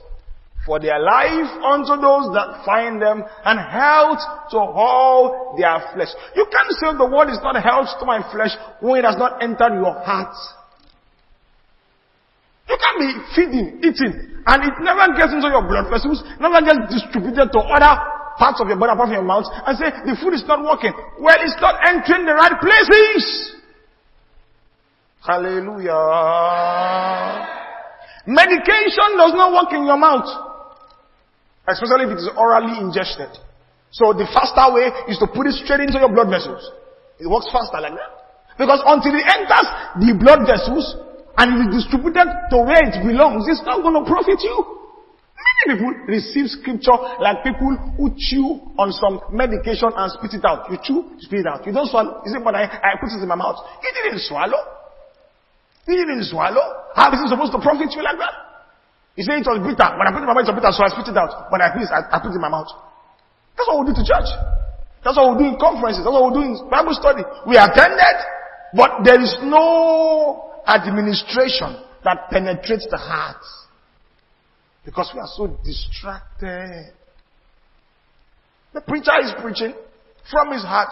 [0.67, 6.09] for their life unto those that find them, and health to all their flesh.
[6.37, 9.43] You can't say the word is not health to my flesh when it has not
[9.43, 10.35] entered your heart.
[12.71, 14.15] You can't be feeding, eating,
[14.47, 17.99] and it never gets into your blood vessels, never gets distributed to other
[18.39, 20.95] parts of your body apart from your mouth, and say the food is not working.
[21.19, 23.59] Well, it's not entering the right places.
[25.19, 25.99] Hallelujah.
[28.31, 30.31] Medication does not work in your mouth.
[31.67, 33.35] Especially if it is orally ingested.
[33.91, 36.63] So the faster way is to put it straight into your blood vessels.
[37.19, 38.11] It works faster like that.
[38.57, 39.67] Because until it enters
[39.99, 41.10] the blood vessels
[41.41, 44.61] and it is distributed to where it belongs, it's not going to profit you.
[45.41, 50.69] Many people receive scripture like people who chew on some medication and spit it out.
[50.69, 51.65] You chew, spit it out.
[51.65, 52.21] You don't swallow.
[52.29, 53.57] You say, but I, I put it in my mouth.
[53.81, 54.61] You didn't swallow.
[55.89, 56.93] You didn't swallow.
[56.93, 58.37] How is it supposed to profit you like that?
[59.17, 59.89] He said it was bitter.
[59.97, 61.49] When I put it in my mouth, it was bitter, so I spit it out.
[61.49, 62.69] When I finish, I, I put it in my mouth.
[63.57, 64.29] That's what we do to church.
[65.01, 66.05] That's what we do in conferences.
[66.05, 67.25] That's what we do in Bible study.
[67.49, 68.17] We attended,
[68.77, 73.43] but there is no administration that penetrates the heart.
[74.85, 76.93] Because we are so distracted.
[78.73, 79.75] The preacher is preaching
[80.31, 80.91] from his heart,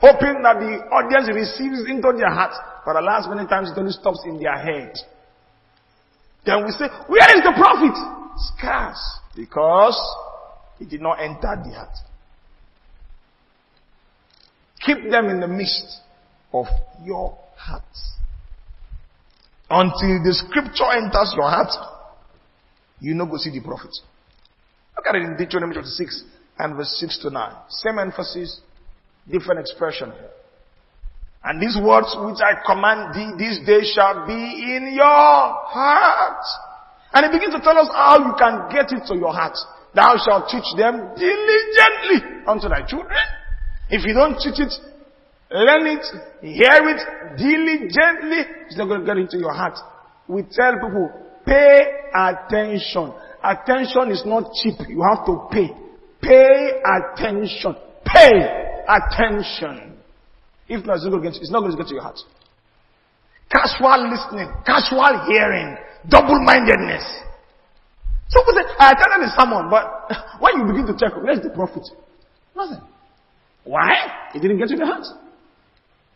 [0.00, 2.52] hoping that the audience receives into their heart.
[2.84, 4.94] But alas, many times it only stops in their head.
[6.44, 7.94] Then we say, where is the profit?
[8.56, 9.20] Scarce.
[9.36, 9.98] Because
[10.80, 11.96] it did not enter the heart.
[14.84, 16.00] Keep them in the midst
[16.52, 16.66] of
[17.04, 17.82] your heart.
[19.70, 21.72] Until the scripture enters your heart,
[23.00, 23.90] you know go see the profit.
[24.96, 26.24] Look at it in Deuteronomy 26
[26.58, 27.52] and verse 6 to 9.
[27.68, 28.60] Same emphasis,
[29.30, 30.12] different expression.
[31.44, 36.44] And these words which I command thee this day shall be in your heart.
[37.12, 39.56] And he begins to tell us how you can get it to your heart.
[39.94, 43.22] Thou shalt teach them diligently unto thy children.
[43.88, 44.72] If you don't teach it
[45.50, 46.04] Learn it,
[46.42, 48.44] hear it diligently.
[48.66, 49.78] It's not going to get into your heart.
[50.26, 51.10] We tell people,
[51.46, 51.80] pay
[52.14, 53.14] attention.
[53.42, 54.74] Attention is not cheap.
[54.88, 55.68] You have to pay.
[56.20, 57.76] Pay attention.
[58.04, 59.96] Pay attention.
[60.68, 62.18] If not, it's not going to get to your heart.
[63.50, 65.78] Casual listening, casual hearing,
[66.10, 67.04] double-mindedness.
[68.28, 71.48] Some people say, I attended the sermon, but when you begin to check, where's the
[71.48, 71.88] profit?
[72.54, 72.84] Nothing.
[73.64, 74.28] Why?
[74.34, 75.06] It didn't get to the heart.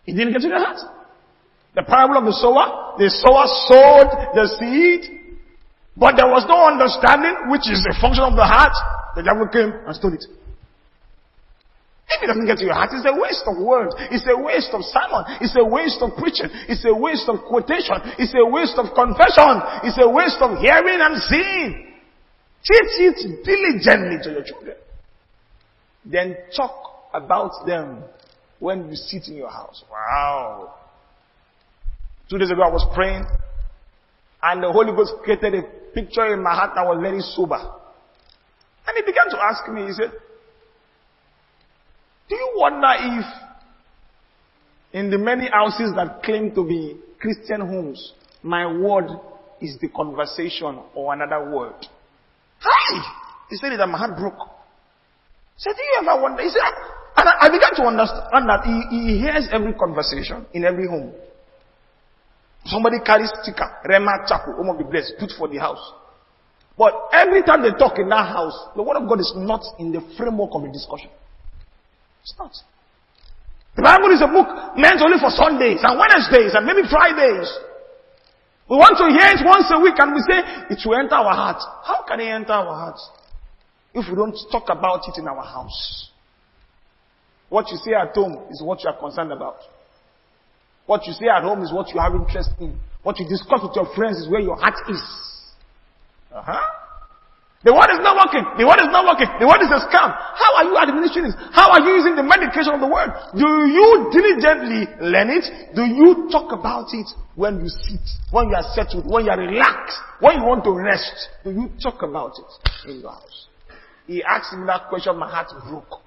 [0.06, 0.78] It didn't get to the heart.
[1.74, 5.22] The parable of the sower, the sower sowed the seed,
[5.96, 8.76] but there was no understanding, which is a function of the heart.
[9.16, 10.24] The devil came and stole it.
[12.12, 13.96] If it doesn't get to your heart, it's a waste of words.
[14.12, 15.24] It's a waste of sermon.
[15.40, 16.52] It's a waste of preaching.
[16.68, 17.96] It's a waste of quotation.
[18.20, 19.64] It's a waste of confession.
[19.88, 21.72] It's a waste of hearing and seeing.
[22.68, 24.76] Teach it diligently to your children.
[26.04, 28.04] Then talk about them
[28.62, 29.82] when you sit in your house.
[29.90, 30.74] Wow.
[32.30, 33.26] Two days ago I was praying
[34.40, 37.58] and the Holy Ghost created a picture in my heart that was very sober.
[38.86, 40.12] And he began to ask me, he said,
[42.28, 43.26] do you wonder if
[44.92, 48.12] in the many houses that claim to be Christian homes,
[48.44, 49.10] my word
[49.60, 51.74] is the conversation or another word?
[52.60, 53.02] Hi!
[53.50, 54.38] He said that my heart broke.
[55.56, 56.44] He said, do you ever wonder?
[56.44, 56.60] He said,
[57.16, 61.12] and I, I began to understand that he, he hears every conversation in every home.
[62.64, 65.82] Somebody carries sticker, Rema home of the blessed, put for the house.
[66.78, 69.92] But every time they talk in that house, the word of God is not in
[69.92, 71.10] the framework of the discussion.
[72.22, 72.54] It's not.
[73.76, 77.48] The Bible is a book meant only for Sundays and Wednesdays and maybe Fridays.
[78.70, 80.38] We want to hear it once a week and we say
[80.70, 81.66] it will enter our hearts.
[81.84, 83.02] How can it enter our hearts?
[83.92, 86.11] If we don't talk about it in our house.
[87.52, 89.60] What you say at home is what you are concerned about.
[90.88, 92.80] What you say at home is what you have interest in.
[93.04, 95.04] What you discuss with your friends is where your heart is.
[96.32, 96.64] Uh-huh.
[97.60, 98.40] The word is not working.
[98.56, 99.28] The word is not working.
[99.36, 100.16] The word is a scam.
[100.16, 101.36] How are you administering this?
[101.52, 103.12] How are you using the medication of the word?
[103.36, 105.44] Do you diligently learn it?
[105.76, 108.00] Do you talk about it when you sit,
[108.32, 111.28] when you are settled, when you are relaxed, when you want to rest?
[111.44, 113.46] Do you talk about it in your house?
[114.08, 116.01] He asked me that question, my heart broke.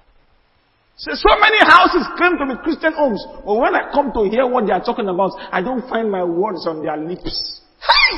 [0.96, 4.48] So, so many houses claim to be Christian homes, but when I come to hear
[4.48, 7.60] what they are talking about, I don't find my words on their lips.
[7.84, 8.16] Hey!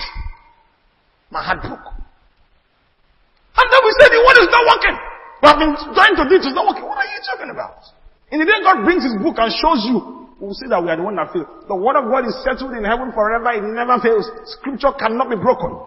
[1.34, 1.82] My heart broke.
[3.58, 4.96] And then we say the word is not working.
[5.42, 6.86] We have been trying to do it, it's not working.
[6.86, 7.82] What are you talking about?
[8.30, 10.86] In the day God brings his book and shows you, we will say that we
[10.86, 11.50] are the one that failed.
[11.66, 14.30] The word of God is settled in heaven forever, it never fails.
[14.54, 15.82] Scripture cannot be broken.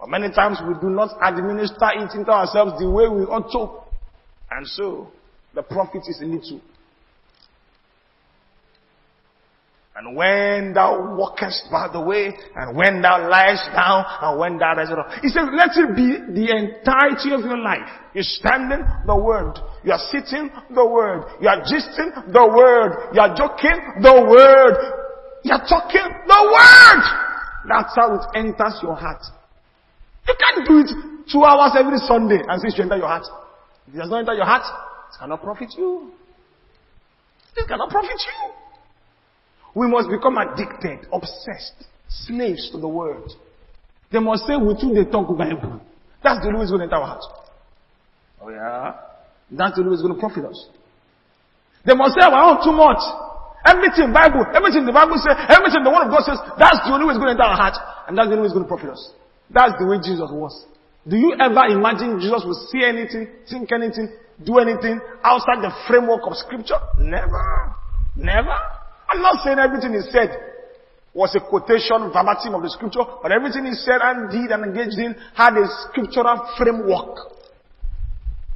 [0.00, 3.84] But many times we do not administer it into ourselves the way we ought to.
[4.48, 5.12] And so,
[5.56, 6.60] the profit is little.
[9.96, 14.76] And when thou walkest by the way, and when thou liest down, and when thou
[14.76, 15.08] risest up.
[15.22, 17.88] He said, let it be the entirety of your life.
[18.12, 19.56] You're standing, the word.
[19.82, 21.24] You are sitting, the word.
[21.40, 23.16] You are gisting, the word.
[23.16, 24.76] You are joking, the word.
[25.42, 27.02] You are talking, the word.
[27.64, 29.24] That's how it enters your heart.
[30.28, 30.92] You can't do it
[31.32, 33.24] two hours every Sunday and see it should enter your heart.
[33.88, 34.68] If it does not enter your heart,
[35.16, 36.12] it cannot profit you.
[37.56, 38.52] It cannot profit you.
[39.74, 43.24] We must become addicted, obsessed, slaves to the word.
[44.12, 45.80] They must say, with whom they talk Bible.
[46.22, 47.24] That's the only way it's going to enter our heart.
[48.42, 48.94] Oh yeah?
[49.50, 50.68] That's the only way it's going to profit us.
[51.84, 53.00] They must say, "I want too much.
[53.64, 57.06] Everything Bible, everything the Bible says, everything the Word of God says, that's the only
[57.06, 57.76] way it's going to enter our heart.
[58.06, 59.02] And that's the only way it's going to profit us.
[59.50, 60.54] That's the way Jesus was.
[61.06, 64.10] Do you ever imagine Jesus would see anything, think anything,
[64.44, 66.76] do anything outside the framework of scripture?
[66.98, 67.74] Never.
[68.16, 68.56] Never.
[69.08, 70.36] I'm not saying everything he said
[71.14, 74.98] was a quotation verbatim of the scripture, but everything he said and did and engaged
[74.98, 77.32] in had a scriptural framework.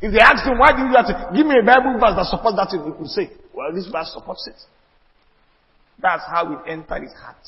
[0.02, 2.28] If they asked him, why did you have to Give me a Bible verse that
[2.28, 4.60] supports that he could say, well, this verse supports it.
[6.00, 7.40] That's how it entered his heart.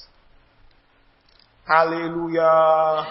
[1.64, 3.07] Hallelujah.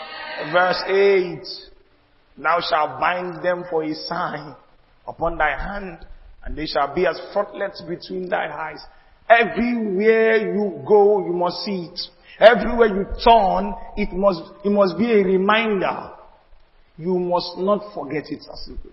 [0.51, 2.41] Verse 8.
[2.41, 4.55] Thou shalt bind them for a sign
[5.11, 5.99] upon thy hand,
[6.43, 8.81] and they shall be as frontlets between thy eyes.
[9.29, 11.99] Everywhere you go, you must see it.
[12.39, 16.11] Everywhere you turn, it must, it must be a reminder.
[16.97, 18.89] You must not forget it as you go.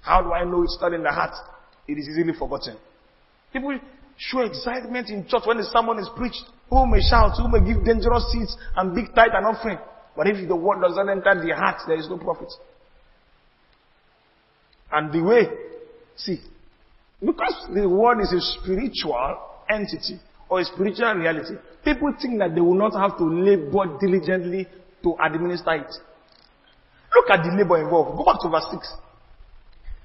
[0.00, 1.34] How do I know it's not in the heart?
[1.88, 2.76] It is easily forgotten.
[3.52, 3.78] People
[4.16, 6.44] show excitement in church when the sermon is preached.
[6.70, 9.78] Who may shout, who may give dangerous seats and big tithe and offering.
[10.16, 12.52] But if the word doesn't enter the heart, there is no profit.
[14.94, 15.48] And the way,
[16.14, 16.40] see,
[17.24, 19.38] Because the word is a spiritual
[19.68, 24.66] entity or a spiritual reality, people think that they will not have to labor diligently
[25.02, 25.92] to administer it.
[27.14, 28.18] Look at the labor involved.
[28.18, 28.92] Go back to verse 6.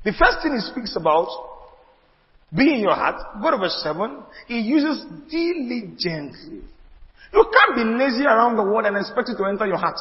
[0.05, 1.27] The first thing he speaks about,
[2.55, 3.41] be in your heart.
[3.41, 4.23] Go to verse 7.
[4.47, 6.61] He uses diligently.
[7.33, 9.97] You can't be lazy around the word and expect it to enter your heart.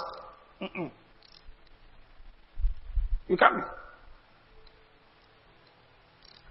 [0.62, 0.90] Mm-mm.
[3.28, 3.62] You can't be.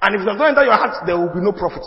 [0.07, 1.83] And if it does not enter your heart, there will be no profit.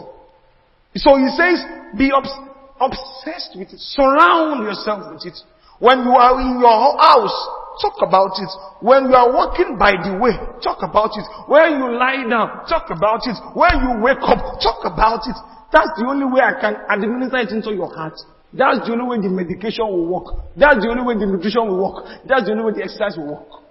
[1.01, 1.65] So he says,
[1.97, 2.37] be obs-
[2.77, 3.81] obsessed with it.
[3.81, 5.41] Surround yourself with it.
[5.81, 7.33] When you are in your house,
[7.81, 8.53] talk about it.
[8.85, 11.25] When you are walking by the way, talk about it.
[11.49, 13.41] When you lie down, talk about it.
[13.57, 15.41] When you wake up, talk about it.
[15.73, 18.21] That's the only way I can administer it into your heart.
[18.53, 20.53] That's the only way the medication will work.
[20.61, 22.05] That's the only way the nutrition will work.
[22.29, 23.65] That's the only way the exercise will work.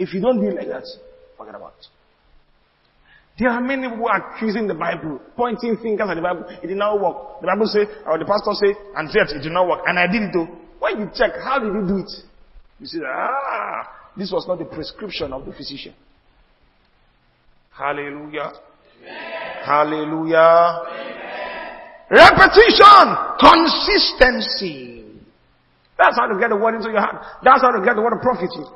[0.00, 0.88] If you don't do it like that,
[1.36, 1.92] forget about it.
[3.38, 6.46] There are many who are accusing the Bible, pointing fingers at the Bible.
[6.62, 7.40] It did not work.
[7.42, 9.82] The Bible says, or the pastor says, and said it did not work.
[9.86, 10.48] And I did it though.
[10.78, 12.10] When you check, how did you do it?
[12.80, 15.94] You see, ah, this was not the prescription of the physician.
[17.70, 18.52] Hallelujah.
[19.02, 19.64] Amen.
[19.64, 20.80] Hallelujah.
[20.88, 21.16] Amen.
[22.08, 23.04] Repetition,
[23.36, 25.04] consistency.
[25.98, 27.22] That's how to get the word into your heart.
[27.42, 28.66] That's how to get the word to profit you.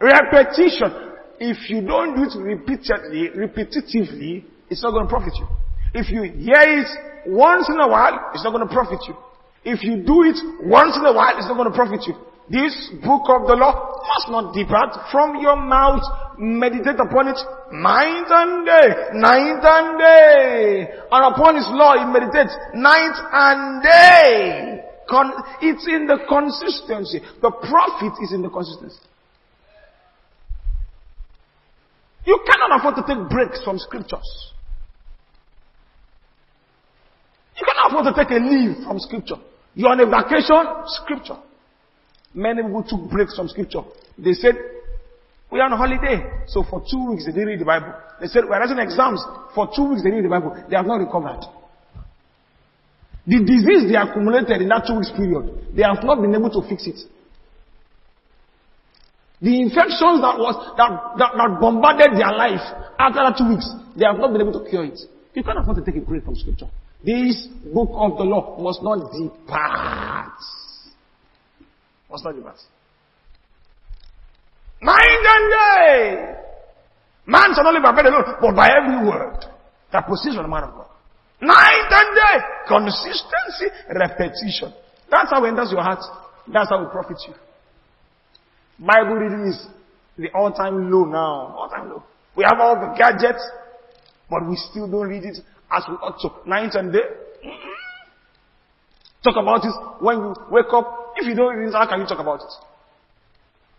[0.00, 1.05] Repetition.
[1.38, 5.46] If you don't do it repeatedly, repetitively, it's not going to profit you.
[5.94, 6.88] If you hear it
[7.26, 9.16] once in a while, it's not going to profit you.
[9.64, 12.14] If you do it once in a while, it's not going to profit you.
[12.48, 16.02] This book of the law must not depart from your mouth.
[16.38, 17.38] Meditate upon it
[17.72, 20.86] night and day, night and day.
[21.10, 24.84] And upon his law, he meditates night and day.
[25.10, 27.20] Con- it's in the consistency.
[27.42, 29.00] The profit is in the consistency.
[32.26, 34.52] You cannot afford to take breaks from scriptures.
[37.56, 39.36] You cannot afford to take a leave from scripture.
[39.74, 41.38] You're on a vacation, scripture.
[42.34, 43.82] Many people took breaks from scripture.
[44.18, 44.54] They said,
[45.50, 46.44] we are on holiday.
[46.48, 47.94] So for two weeks they didn't read the Bible.
[48.20, 49.22] They said, we're writing exams.
[49.54, 50.64] For two weeks they didn't read the Bible.
[50.68, 51.46] They have not recovered.
[53.26, 56.68] The disease they accumulated in that two weeks period, they have not been able to
[56.68, 56.98] fix it.
[59.40, 62.64] The infections that was that, that, that bombarded their life
[62.98, 64.98] after that two weeks, they have not been able to cure it.
[65.34, 66.68] You can't afford to take a break from scripture.
[67.04, 70.40] This book of the law must not depart.
[72.10, 72.56] Must not depart.
[74.80, 76.34] Night and day.
[77.26, 79.44] Man shall not live by bread alone, but by every word
[79.92, 80.88] that proceeds from the man of God.
[81.42, 82.36] Night and day.
[82.68, 84.72] Consistency, repetition.
[85.10, 86.00] That's how it enters your heart.
[86.48, 87.34] That's how it profits you.
[88.78, 89.66] Bible reading is
[90.18, 91.56] the all-time low now.
[91.56, 92.02] All-time low.
[92.36, 93.42] We have all the gadgets,
[94.28, 95.38] but we still don't read it
[95.72, 96.48] as we ought to.
[96.48, 96.98] Night and day.
[97.44, 97.76] Mm-hmm.
[99.24, 99.74] Talk about it
[100.04, 101.14] when you wake up.
[101.16, 102.52] If you don't read it, how can you talk about it?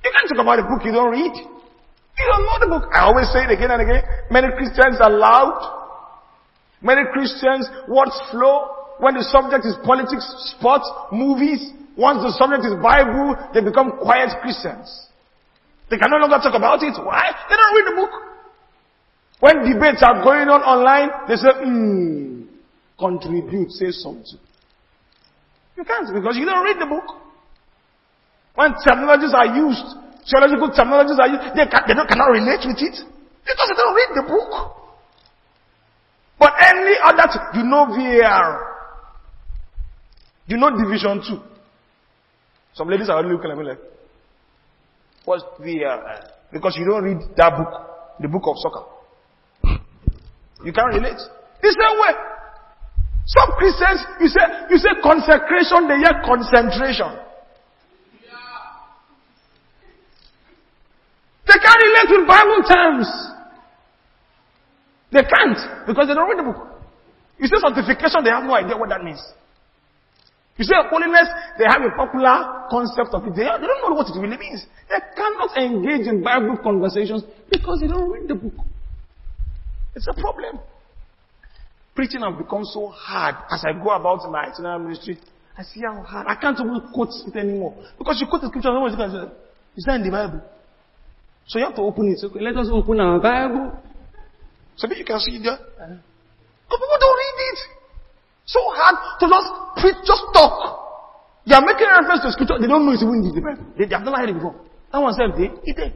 [0.04, 1.36] You can't talk about a book you don't read.
[2.18, 2.90] You don't know the book.
[2.92, 4.02] I always say it again and again.
[4.32, 5.62] Many Christians are loud.
[6.82, 8.74] Many Christians, words flow.
[8.98, 10.26] When the subject is politics,
[10.58, 11.62] sports, movies,
[11.98, 14.86] once the subject is Bible, they become quiet Christians.
[15.90, 16.94] They can no longer talk about it.
[16.94, 17.34] Why?
[17.50, 18.14] They don't read the book.
[19.40, 22.54] When debates are going on online, they say, hmm,
[23.02, 24.38] contribute, say something.
[25.74, 27.18] You can't because you don't read the book.
[28.54, 29.86] When terminologies are used,
[30.30, 32.98] theological terminologies are used, they, can, they don't, cannot relate with it
[33.42, 34.54] because they don't read the book.
[36.38, 37.26] But any other,
[37.58, 38.78] you know VAR.
[40.46, 41.57] You know Division 2.
[42.78, 43.80] Some ladies are looking at me like,
[45.26, 47.74] what's the, uh, because you don't read that book,
[48.22, 48.86] the book of soccer.
[50.64, 51.18] You can't relate.
[51.60, 52.14] The same way.
[53.26, 57.18] Some Christians, you say, you say consecration, they hear concentration.
[61.48, 63.10] They can't relate with Bible terms.
[65.12, 66.62] They can't because they don't read the book.
[67.40, 69.22] You say sanctification, they have no idea what that means.
[70.58, 73.36] You say holiness, they have a popular concept of it.
[73.36, 74.66] They, they don't know what it really means.
[74.90, 78.66] They cannot engage in Bible conversations because they don't read the book.
[79.96, 80.60] It's a problem.
[81.96, 85.18] Preaching has become so hard as I go about in my itinerary ministry.
[85.58, 86.28] I see how hard.
[86.28, 87.76] I can't even quote it anymore.
[87.98, 89.34] Because you quote the scripture, no say,
[89.76, 90.42] it's not in the Bible.
[91.48, 92.24] So you have to open it.
[92.24, 93.78] Okay, let us open our Bible.
[94.76, 95.58] So you can see it there.
[95.58, 97.60] But people don't read it.
[98.46, 100.78] So hard to just preach, just talk.
[101.48, 102.60] They are making reference to scripture.
[102.60, 103.64] They don't know it's even in the Bible.
[103.78, 104.60] They, they have never heard it before.
[104.92, 105.96] That one said, they, did.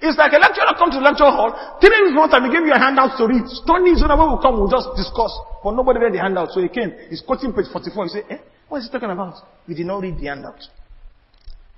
[0.00, 2.62] It's like a lecturer comes to the lecture hall, three days one time he gave
[2.62, 3.42] you a handout to read.
[3.50, 5.32] Study is when we will come, we'll just discuss.
[5.64, 6.94] But nobody read the handout, so he came.
[7.10, 8.04] He's quoting page 44.
[8.04, 8.38] He said, eh,
[8.68, 9.42] what is he talking about?
[9.66, 10.60] We did not read the handout.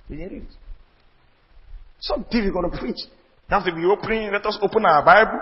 [0.05, 0.53] We didn't read it.
[1.99, 3.01] So difficult to preach.
[3.49, 5.39] You have to be opening, let us open our Bible.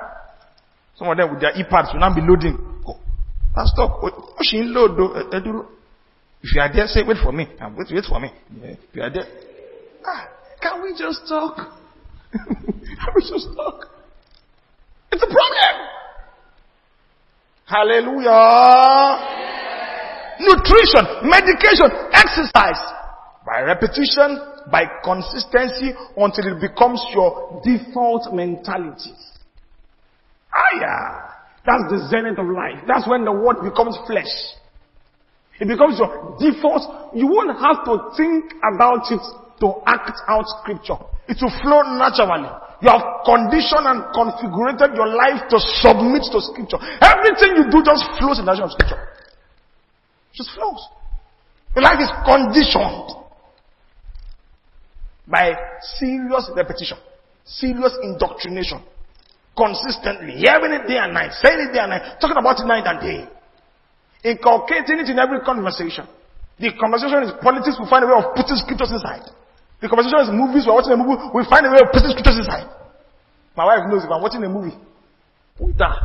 [0.95, 2.68] Some of them with their iPads will not be loading.
[3.53, 5.67] Pastor, oh, she load though.
[6.41, 7.47] If you are there, say, wait for me.
[7.77, 8.31] Wait, wait for me.
[8.61, 9.25] If you are there,
[10.05, 10.27] ah,
[10.61, 11.57] can we just talk?
[12.33, 13.87] I was just talk?
[15.11, 15.89] It's a problem.
[17.65, 19.19] Hallelujah.
[20.39, 22.81] Nutrition, medication, exercise.
[23.45, 24.39] By repetition,
[24.71, 29.13] by consistency, until it becomes your default mentality.
[30.53, 31.28] Ah, yeah.
[31.66, 32.80] That's the zenith of life.
[32.88, 34.32] That's when the word becomes flesh.
[35.60, 37.14] It becomes your default.
[37.14, 39.22] You won't have to think about it
[39.60, 40.95] to act out scripture.
[41.28, 42.47] It will flow naturally.
[42.82, 46.80] You have conditioned and configured your life to submit to scripture.
[47.03, 49.03] Everything you do just flows in the direction of scripture.
[50.32, 50.80] It just flows.
[51.76, 53.20] Your life is conditioned
[55.28, 55.53] by
[55.99, 56.97] serious repetition,
[57.45, 58.82] serious indoctrination,
[59.60, 62.88] consistently, hearing it day and night, saying it day and night, talking about it night
[62.88, 63.28] and day,
[64.24, 66.07] inculcating it in every conversation.
[66.55, 69.28] The conversation is politics, we find a way of putting scriptures inside.
[69.84, 72.39] The conversation is movies, we're watching a movie, we find a way of putting scriptures
[72.39, 72.72] inside.
[73.60, 74.76] My wife knows if I'm watching a movie,
[75.60, 75.99] we die.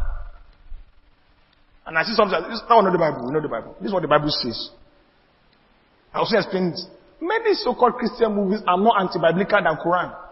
[1.86, 3.78] And I see something, this is not the Bible, we know the Bible.
[3.78, 4.74] This is what the Bible says.
[6.10, 6.80] I also explain it.
[7.20, 10.23] Many so-called Christian movies are more anti-biblical than Quran.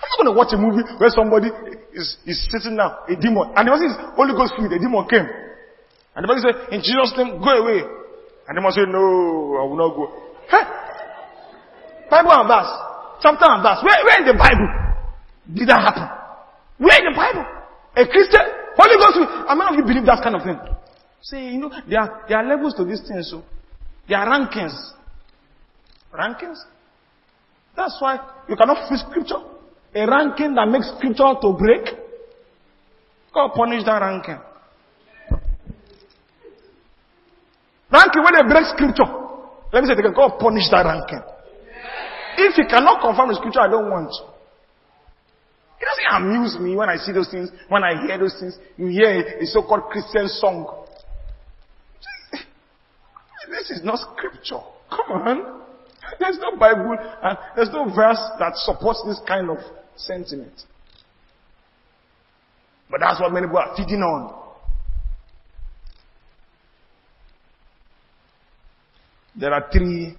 [0.00, 1.52] I'm not going to watch a movie where somebody
[1.92, 5.04] is, is sitting down, a demon, and the person is Holy Ghost filled, a demon
[5.12, 5.28] came.
[6.16, 7.84] And the person said, in Jesus' name, go away.
[8.48, 10.04] And the man said, no, I will not go.
[10.48, 10.64] Hey,
[12.10, 12.72] Bible and verse.
[13.22, 13.80] Chapter and verse.
[13.84, 14.68] Where, where in the Bible
[15.52, 16.08] did that happen?
[16.80, 17.46] Where in the Bible?
[17.94, 19.20] A Christian, Holy Ghost,
[19.52, 20.58] many of you believe that kind of thing?
[21.20, 23.44] Say, you know, there are, there are levels to these things, so
[24.08, 24.74] there are rankings.
[26.10, 26.58] Rankings?
[27.76, 29.49] That's why you cannot fit scripture.
[29.94, 31.84] A ranking that makes scripture to break.
[33.34, 34.38] God punish that ranking.
[37.90, 39.10] Ranking when they break scripture.
[39.72, 40.14] Let me say it again.
[40.14, 41.22] God punish that ranking.
[42.38, 44.10] If he cannot confirm the scripture, I don't want.
[45.80, 48.56] It doesn't amuse me when I see those things, when I hear those things.
[48.76, 50.86] You hear a, a so-called Christian song.
[53.50, 54.62] This is not scripture.
[54.90, 55.60] Come on.
[56.20, 59.58] There's no Bible and there's no verse that supports this kind of
[59.96, 60.52] sentiment.
[62.90, 64.40] But that's what many people are feeding on.
[69.36, 70.16] There are three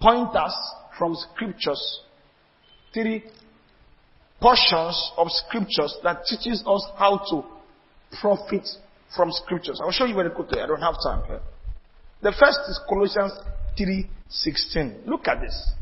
[0.00, 0.54] pointers
[0.96, 2.00] from scriptures,
[2.94, 3.24] three
[4.40, 7.44] portions of scriptures that teaches us how to
[8.20, 8.66] profit
[9.14, 9.80] from scriptures.
[9.82, 10.60] I'll show you very quickly.
[10.60, 11.40] I don't have time here.
[12.22, 13.32] The first is Colossians
[13.76, 15.06] 3:16.
[15.06, 15.72] Look at this.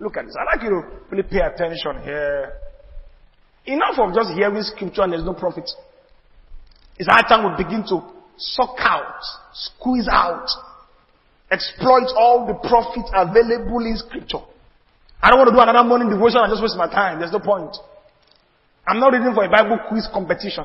[0.00, 0.34] Look at this.
[0.40, 2.52] I'd like you to really pay attention here.
[3.66, 5.70] Enough of just hearing scripture and there's no profit.
[6.98, 8.00] It's high time we begin to
[8.36, 9.20] suck out,
[9.52, 10.48] squeeze out
[11.50, 14.46] exploit all the profit available in scripture.
[15.20, 17.18] I don't want to do another morning devotion and just waste my time.
[17.18, 17.76] There's no point.
[18.86, 20.64] I'm not reading for a Bible quiz competition.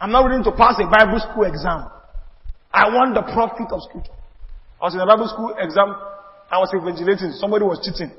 [0.00, 1.90] I'm not reading to pass a Bible school exam.
[2.72, 4.16] I want the profit of scripture.
[4.80, 5.92] I was in a Bible school exam.
[6.48, 7.36] I was evangelizing.
[7.36, 8.14] Somebody was cheating.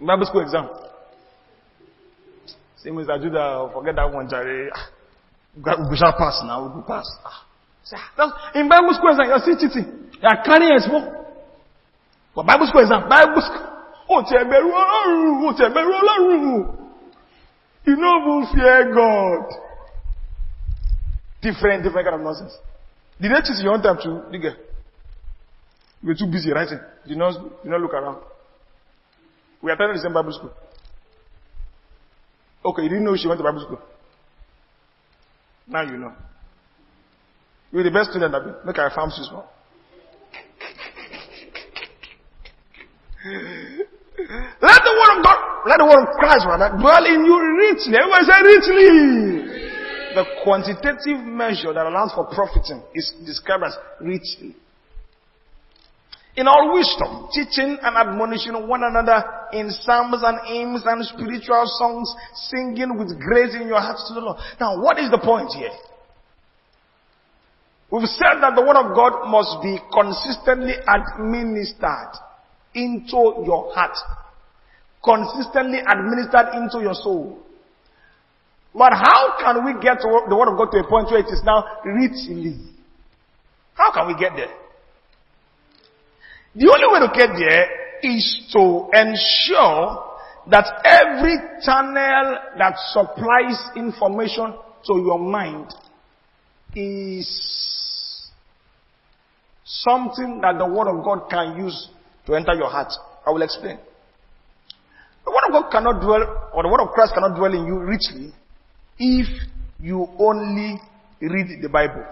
[0.00, 0.68] Bible school exam.
[2.86, 3.70] I do that.
[3.72, 4.70] Forget that one, Jerry.
[5.56, 6.68] We shall pass now.
[6.68, 7.06] We will pass.
[7.24, 10.10] Ah, in Bible school exam, you're still cheating.
[10.22, 11.24] Are carrying us more.
[12.34, 13.70] But Bible school exam, Bible school.
[14.08, 16.84] Oh, ti ẹ̀bẹ̀rù Ọlọ́run, oh, ti ẹ̀bẹ̀rù Ọlọ́run.
[17.86, 19.48] You know who fear God.
[21.40, 22.56] Different, different kind of nonsense.
[23.20, 24.56] Did they teach you one time to nigga?
[26.02, 26.80] You were too busy writing.
[27.06, 27.32] Did not,
[27.62, 28.22] did not look around.
[29.64, 30.52] We attended the same Bible school.
[32.66, 33.80] Okay, you didn't know she went to Bible school.
[35.66, 36.12] Now you know.
[37.72, 39.48] You're the best student that make our farm small.
[43.24, 47.96] Let the word of God, let the word of Christ rather dwell in you richly.
[47.96, 49.64] Everybody say richly.
[50.14, 54.54] The quantitative measure that allows for profiting is described as richly.
[56.36, 59.22] In all wisdom, teaching and admonishing one another
[59.52, 62.12] in psalms and hymns and spiritual songs,
[62.50, 64.38] singing with grace in your hearts to the Lord.
[64.58, 65.70] Now, what is the point here?
[67.90, 72.18] We've said that the word of God must be consistently administered
[72.74, 73.94] into your heart.
[75.04, 77.38] consistently administered into your soul.
[78.74, 81.42] But how can we get the word of God to a point where it is
[81.44, 82.58] now richly?
[83.74, 84.50] How can we get there?
[86.54, 87.66] The only way to get there
[88.02, 90.14] is to ensure
[90.50, 94.54] that every channel that supplies information
[94.86, 95.72] to your mind
[96.76, 98.30] is
[99.64, 101.88] something that the Word of God can use
[102.26, 102.92] to enter your heart.
[103.26, 103.78] I will explain.
[105.24, 107.78] The Word of God cannot dwell, or the Word of Christ cannot dwell in you
[107.80, 108.32] richly
[108.98, 109.26] if
[109.80, 110.78] you only
[111.20, 112.04] read the Bible.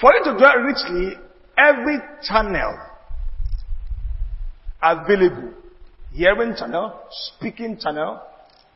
[0.00, 1.18] For it to dwell richly,
[1.56, 2.78] every channel
[4.80, 5.54] available,
[6.12, 8.20] hearing channel, speaking channel,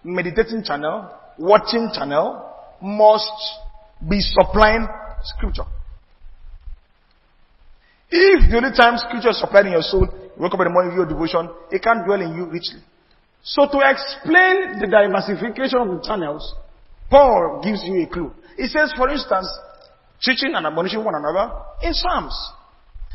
[0.03, 2.51] meditating channel, watching channel,
[2.83, 3.31] must
[4.09, 4.87] be supplying
[5.23, 5.64] scripture.
[8.11, 10.70] If the only time scripture is supplied in your soul, you wake up in the
[10.70, 12.83] morning, with your devotion, it can't dwell in you richly.
[13.45, 16.55] So to explain the diversification of the channels,
[17.09, 18.33] Paul gives you a clue.
[18.57, 19.49] He says, for instance,
[20.23, 21.53] teaching and admonishing one another
[21.83, 22.35] in psalms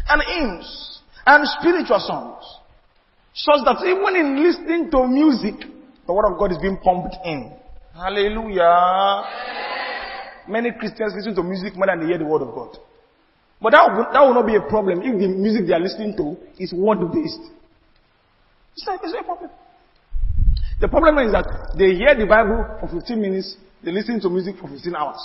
[0.10, 2.44] and hymns and spiritual songs.
[3.34, 5.68] Such that even in listening to music,
[6.06, 7.52] the word of God is being pumped in.
[7.94, 9.24] Hallelujah.
[10.48, 12.78] Many Christians listen to music more than they hear the word of God.
[13.62, 16.16] But that will, that will not be a problem if the music they are listening
[16.18, 17.42] to is word based.
[18.76, 19.50] It's not, it's not a problem.
[20.80, 24.56] The problem is that they hear the Bible for 15 minutes, they listen to music
[24.62, 25.18] for 15 hours.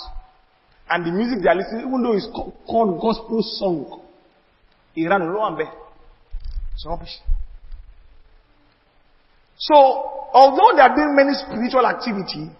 [0.89, 4.01] And the music they are listening, even though it's called gospel song,
[4.95, 5.71] Iran Loambe.
[6.73, 7.19] It's rubbish.
[9.57, 9.75] So,
[10.33, 12.51] although there have been many spiritual activity,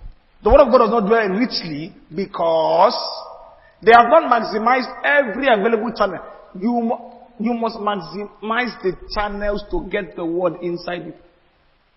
[0.41, 2.95] the word of God does not dwell richly because
[3.81, 6.19] they have not maximized every available channel.
[6.59, 6.95] You,
[7.39, 11.13] you must maximize the channels to get the word inside you.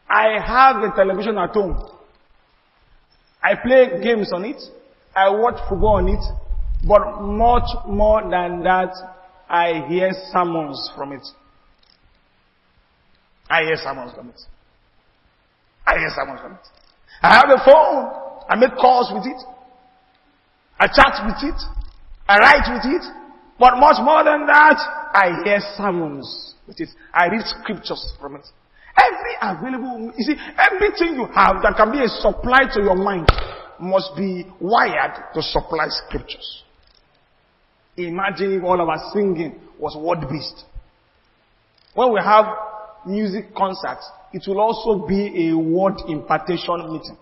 [0.09, 1.77] I have a television at home.
[3.43, 4.61] I play games on it.
[5.17, 6.21] I watch football on it,
[6.87, 8.93] but much more than that,
[9.49, 11.27] I hear sermons from it.
[13.49, 14.41] I hear sermons from it.
[15.87, 16.67] I hear sermons from it.
[17.23, 18.45] I have a phone.
[18.49, 19.41] I make calls with it.
[20.79, 21.61] I chat with it.
[22.29, 23.03] I write with it.
[23.59, 24.77] But much more than that,
[25.15, 26.91] I hear sermons with it.
[27.15, 28.45] I read scriptures from it.
[29.01, 33.27] Every available, you see, everything you have that can be a supply to your mind
[33.81, 36.63] must be wired to supply scriptures.
[37.97, 40.65] Imagine if all of our singing was word based.
[41.95, 42.45] When we have
[43.07, 47.17] music concerts, it will also be a word impartation meeting.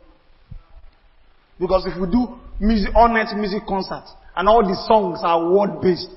[1.60, 5.80] Because if we do music, all night music concerts, and all the songs are word
[5.80, 6.08] based,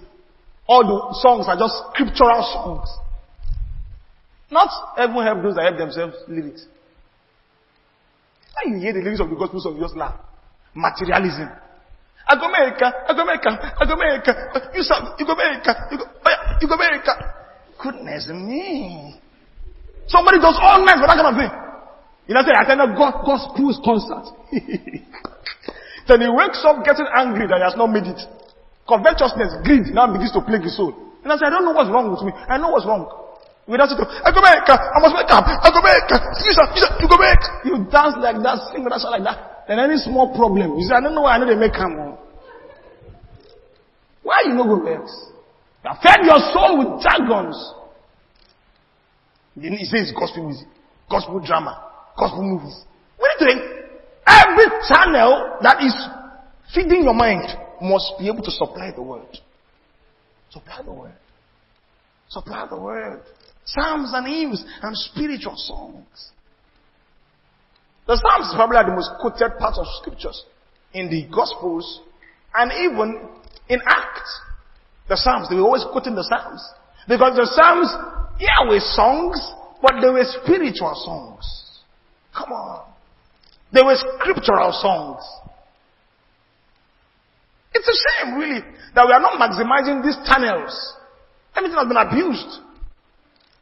[0.68, 2.90] all the songs are just scriptural songs.
[4.50, 6.66] Not everyone help those that help themselves lyrics.
[8.64, 10.20] When you hear the lyrics of the gospel song, you just laugh.
[10.78, 11.50] Materialism.
[12.30, 14.32] I go America, I go America, I go America,
[14.76, 17.14] you saw, you go America, you go, oh you go America.
[17.82, 19.18] Goodness me.
[20.06, 21.54] Somebody does oh, all night for that kind of thing.
[22.30, 24.28] You know, say, I attend a gospel concert.
[26.08, 28.20] then he wakes up getting angry that he has not made it.
[28.86, 30.94] Covetousness, greed now begins to plague his soul.
[31.24, 32.32] And I say, I don't know what's wrong with me.
[32.36, 33.08] I know what's wrong.
[33.68, 36.08] Without it, I go back, I must wake up, I go back,
[36.40, 36.56] you,
[37.04, 37.40] you go back.
[37.68, 39.57] You dance like that, sing that, like that.
[39.68, 41.94] Then any small problem, you say, I don't know why I know they make come
[41.94, 42.18] on.
[42.18, 42.20] Oh.
[44.24, 45.12] Why you no go vex?
[45.84, 47.74] You have fed your soul with jargons.
[49.60, 50.68] He says gospel music,
[51.10, 51.84] gospel drama,
[52.18, 52.84] gospel movies.
[53.18, 53.70] What are you doing?
[54.26, 55.96] Every channel that is
[56.74, 57.48] feeding your mind
[57.82, 59.38] must be able to supply the word.
[60.52, 61.16] Supply the word.
[62.30, 63.22] Supply the word
[63.68, 66.32] psalms and hymns and spiritual songs.
[68.08, 70.44] The psalms probably are the most quoted parts of scriptures
[70.94, 72.02] in the gospels
[72.56, 73.28] and even
[73.68, 74.42] in Acts.
[75.10, 76.64] The psalms, they were always quoting the psalms.
[77.08, 77.92] Because the psalms,
[78.40, 79.40] yeah, were songs,
[79.82, 81.44] but they were spiritual songs.
[82.36, 82.88] Come on.
[83.74, 85.24] They were scriptural songs.
[87.74, 88.62] It's a shame, really,
[88.96, 90.74] that we are not maximizing these channels.
[91.56, 92.62] Everything has been abused.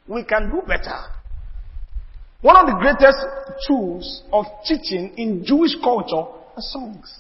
[0.08, 1.02] We can do better.
[2.46, 3.18] One of the greatest
[3.68, 7.12] tools of teaching in Jewish culture are songs.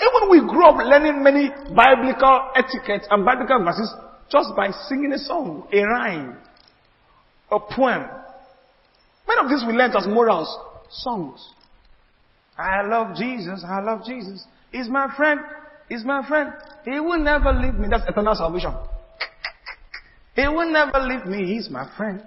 [0.00, 3.92] Even we grew up learning many biblical etiquette and biblical verses
[4.32, 6.38] just by singing a song, a rhyme,
[7.52, 8.08] a poem.
[9.28, 10.48] Many of these we learned as morals,
[10.88, 11.46] songs.
[12.56, 14.46] I love Jesus, I love Jesus.
[14.72, 15.40] He's my friend,
[15.90, 16.54] he's my friend.
[16.86, 17.88] He will never leave me.
[17.90, 18.72] That's eternal salvation.
[20.34, 21.54] He will never leave me.
[21.54, 22.22] He's my friend.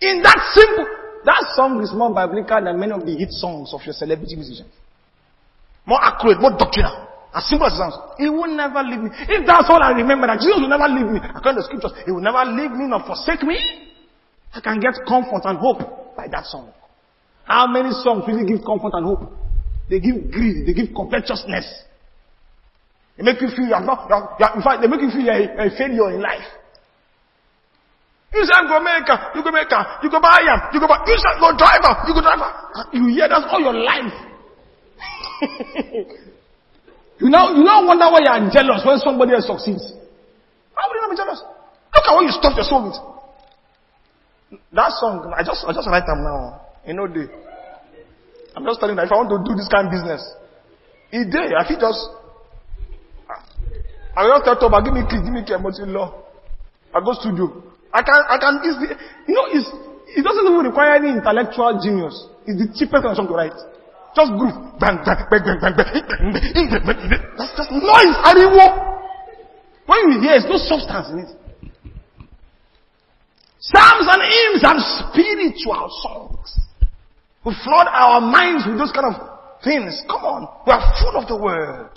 [0.00, 0.86] In that simple,
[1.24, 4.70] that song is more biblical than many of the hit songs of your celebrity musicians.
[5.86, 7.08] More accurate, more doctrinal.
[7.34, 7.96] As simple as it sounds.
[8.18, 9.10] He will never leave me.
[9.28, 11.20] If that's all I remember, that Jesus will never leave me.
[11.20, 13.60] According to the scriptures, He will never leave me nor forsake me.
[14.52, 16.72] I can get comfort and hope by that song.
[17.44, 19.28] How many songs really give comfort and hope?
[19.88, 21.66] They give greed, they give covetousness.
[23.16, 25.60] They make you feel you're not, you're, you're, in fact, they make you feel you're
[25.60, 26.44] a, a failure in life.
[28.36, 31.16] You say go make you go make you go buy am, you go buy, you
[31.16, 32.52] say go driver, you go driver.
[32.92, 34.12] You hear that all your life.
[37.16, 39.88] you now, you now wonder why you are jealous when somebody else succeeds.
[40.76, 41.40] How would you not be jealous?
[41.96, 43.00] Look at what you stuff your soul with.
[44.76, 46.60] That song, I just, I just write them now.
[46.86, 47.32] You know, the,
[48.52, 50.20] I'm just telling you if I want to do this kind of business,
[51.08, 52.04] a day, I feel just,
[54.12, 55.56] I will tell Toba, give me key, give me key,
[55.88, 56.20] law.
[56.92, 57.75] I go studio.
[57.96, 58.92] I can, I can easily,
[59.24, 59.72] you know, it's,
[60.12, 62.12] it doesn't even require any intellectual genius.
[62.44, 63.56] It's the cheapest song to write.
[64.12, 64.52] Just groove.
[64.76, 66.04] Bang, bang, bang, bang, bang, bang.
[66.84, 67.24] bang.
[67.40, 68.16] That's just noise.
[68.20, 69.00] Ariwo.
[69.88, 71.32] When you hear, there's no substance in it.
[73.64, 76.52] Psalms and hymns and spiritual songs.
[77.48, 79.16] We flood our minds with those kind of
[79.64, 80.04] things.
[80.04, 80.42] Come on.
[80.68, 81.96] We are full of the word.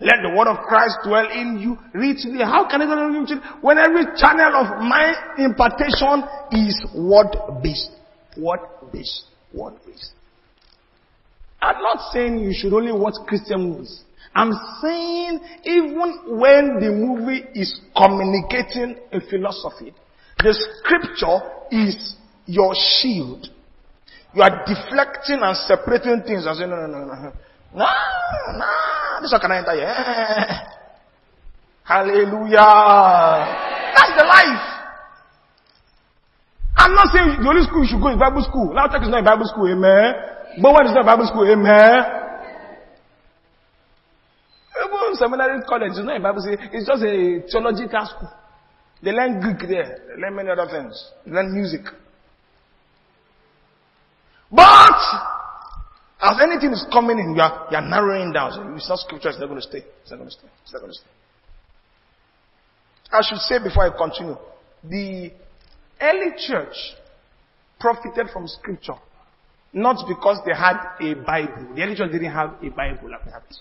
[0.00, 2.38] Let the word of Christ dwell in you richly.
[2.38, 6.22] How can it dwell in you when every channel of my impartation
[6.52, 7.90] is word based?
[8.36, 8.60] Word
[8.92, 9.24] based.
[9.52, 10.12] Word based.
[11.60, 14.04] I'm not saying you should only watch Christian movies.
[14.34, 19.92] I'm saying even when the movie is communicating a philosophy,
[20.38, 21.40] the scripture
[21.72, 22.14] is
[22.46, 23.48] your shield.
[24.34, 27.32] You are deflecting and separating things and saying, no, no, no, no.
[27.74, 27.86] No,
[28.58, 28.66] no,
[29.20, 29.94] this one can enter here.
[31.84, 32.72] Hallelujah.
[33.96, 34.78] That's the life.
[36.76, 38.72] I'm not saying the only school you should go is Bible school.
[38.72, 40.14] Tech is not a Bible school, amen.
[40.62, 42.04] Bowen is not a Bible school, amen.
[44.78, 46.56] Even seminary college is not a Bible school.
[46.72, 48.30] It's just a theological school.
[49.02, 49.98] They learn Greek there.
[50.08, 50.94] They learn many other things.
[51.26, 51.82] They learn music.
[54.50, 55.00] But,
[56.20, 58.52] as anything is coming in, you are, you are narrowing down.
[58.52, 59.84] So it's not scripture, it's not going to stay.
[60.02, 60.48] It's not going to stay.
[60.62, 61.10] It's not going to stay.
[63.12, 64.36] I should say before I continue,
[64.84, 65.32] the
[66.00, 66.76] early church
[67.78, 68.96] profited from scripture
[69.72, 71.74] not because they had a Bible.
[71.74, 73.56] The early church didn't have a Bible like it.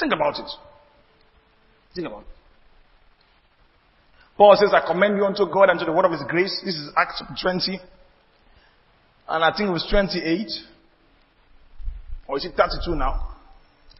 [0.00, 0.50] Think about it.
[1.94, 2.26] Think about it.
[4.36, 6.58] Paul says, I commend you unto God and to the word of his grace.
[6.64, 7.78] This is Acts 20.
[9.28, 10.46] And I think it was 28.
[12.28, 13.28] Or is it 32 now?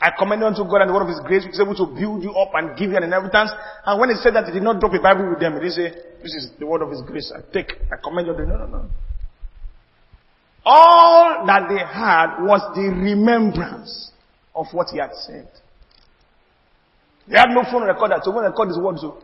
[0.01, 2.23] I commend unto God and the word of his grace, which is able to build
[2.25, 3.51] you up and give you an inheritance.
[3.87, 5.55] And when he said that, he did not drop a Bible with them.
[5.55, 5.91] He didn't say,
[6.23, 7.31] this is the word of his grace.
[7.31, 8.35] I take, I commend you.
[8.35, 8.91] No, no, no.
[10.64, 14.11] All that they had was the remembrance
[14.55, 15.49] of what he had said.
[17.29, 19.01] They had no phone recorder, so when record his words.
[19.01, 19.23] So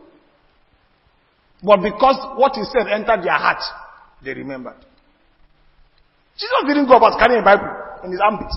[1.61, 3.61] but because what he said entered their heart,
[4.23, 4.77] they remembered.
[6.39, 7.67] Jesus didn't go about carrying a Bible
[8.05, 8.47] in his armpit.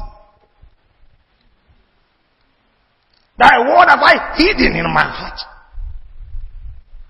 [3.38, 5.40] Thy word have I hidden in my heart.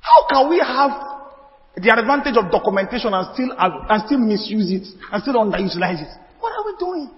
[0.01, 0.91] How can we have
[1.77, 6.09] the advantage of documentation and still and still misuse it and still underutilize it?
[6.41, 7.11] What are we doing?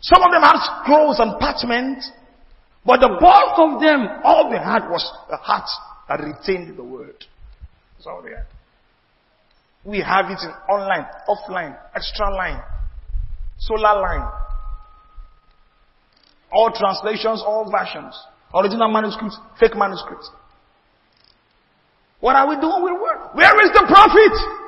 [0.00, 2.04] Some of them have scrolls and parchment,
[2.84, 5.68] but the bulk of them, all they had was a heart
[6.08, 7.24] that retained the word.
[7.96, 8.46] That's all they had.
[9.84, 12.62] We have it in online, offline, extra line,
[13.58, 14.30] solar line.
[16.52, 18.16] All translations, all versions.
[18.54, 20.30] Original manuscripts, fake manuscripts.
[22.20, 23.30] What are we doing with word?
[23.34, 24.62] Where is the profit?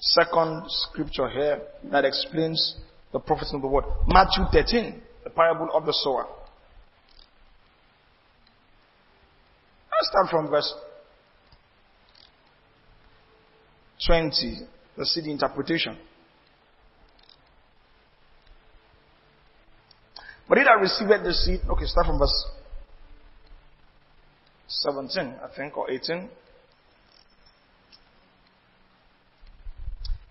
[0.00, 1.60] second scripture here
[1.90, 2.76] that explains
[3.12, 3.84] the prophecy of the word.
[4.06, 6.26] Matthew 13, the parable of the sower.
[9.92, 10.72] Let's start from verse
[14.06, 14.60] 20.
[14.96, 15.98] Let's see the interpretation.
[20.48, 22.46] But he that received the seed, okay, start from verse
[24.68, 26.30] 17, I think, or 18.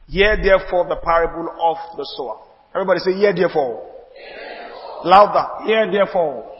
[0.07, 2.39] Hear therefore the parable of the sower.
[2.73, 3.93] Everybody say, hear therefore.
[5.03, 5.65] Louder.
[5.65, 6.57] Hear therefore.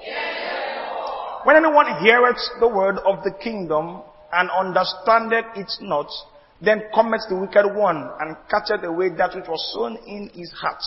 [1.44, 4.02] When anyone heareth the word of the kingdom
[4.34, 6.10] and understandeth it not,
[6.62, 10.82] Then cometh the wicked one and catcheth away that which was sown in his heart.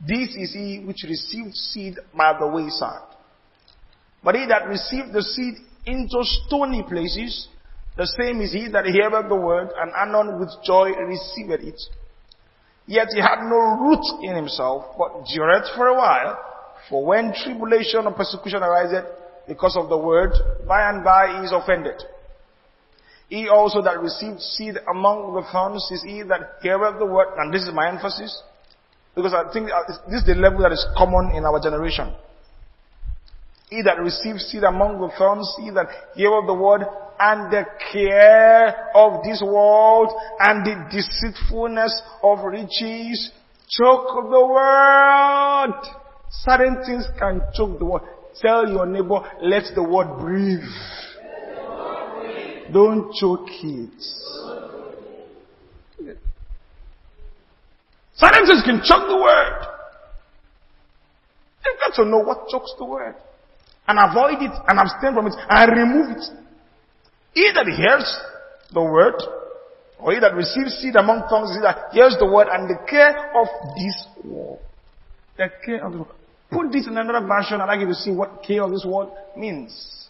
[0.00, 3.08] This is he which received seed by the wayside.
[4.22, 5.54] But he that received the seed
[5.86, 7.48] into stony places,
[7.96, 11.80] the same is he that heareth the word and anon with joy receiveth it.
[12.86, 16.38] Yet he had no root in himself, but dureth for a while.
[16.88, 19.06] For when tribulation or persecution ariseth
[19.48, 20.32] because of the word,
[20.66, 22.02] by and by he is offended.
[23.28, 27.52] He also that received seed among the thorns is he that heareth the word, and
[27.52, 28.42] this is my emphasis,
[29.14, 29.70] because I think
[30.08, 32.12] this is the level that is common in our generation.
[33.70, 36.82] He that receives seed among the thorns, he that heareth the word,
[37.18, 40.10] and the care of this world,
[40.40, 43.32] and the deceitfulness of riches,
[43.68, 46.03] choke the word.
[46.42, 48.02] Certain things can choke the word.
[48.40, 50.60] Tell your neighbor, let the word breathe.
[52.72, 54.02] Don't choke it.
[58.16, 59.66] Certain things can choke the word.
[61.64, 63.14] You've got to know what chokes the word.
[63.86, 66.24] And avoid it and abstain from it and remove it.
[67.34, 68.18] He that hears
[68.72, 69.14] the word,
[69.98, 73.30] or he that receives seed among tongues, he that hears the word and the care
[73.40, 74.60] of this world.
[75.36, 76.14] The care of the world.
[76.54, 79.10] Put this in another version, I'd like you to see what care of this world
[79.36, 80.06] means.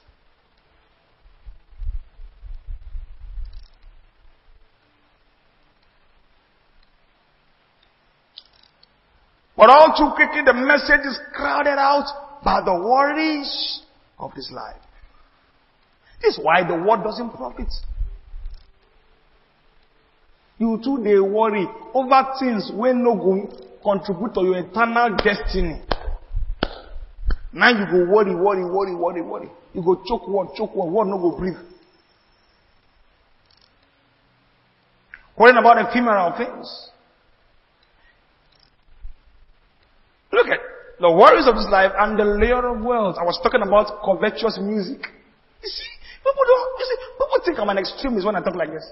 [9.57, 13.81] But all too quickly the message is crowded out by the worries
[14.19, 14.77] of this life.
[16.21, 17.73] This is why the word doesn't profit.
[20.59, 23.49] You too they worry over things when no go
[23.83, 25.81] contribute to your eternal destiny.
[27.55, 29.49] Now you go worry, worry, worry, worry, worry.
[29.73, 31.55] You go choke one, choke one, one no go breathe.
[35.39, 36.91] Worrying about ephemeral things.
[40.33, 40.59] Look at
[40.99, 43.17] the worries of this life and the layer of wealth.
[43.21, 45.07] I was talking about covetous music.
[45.63, 45.91] You see,
[46.27, 48.91] people don't, you see, people think I'm an extremist when I talk like this.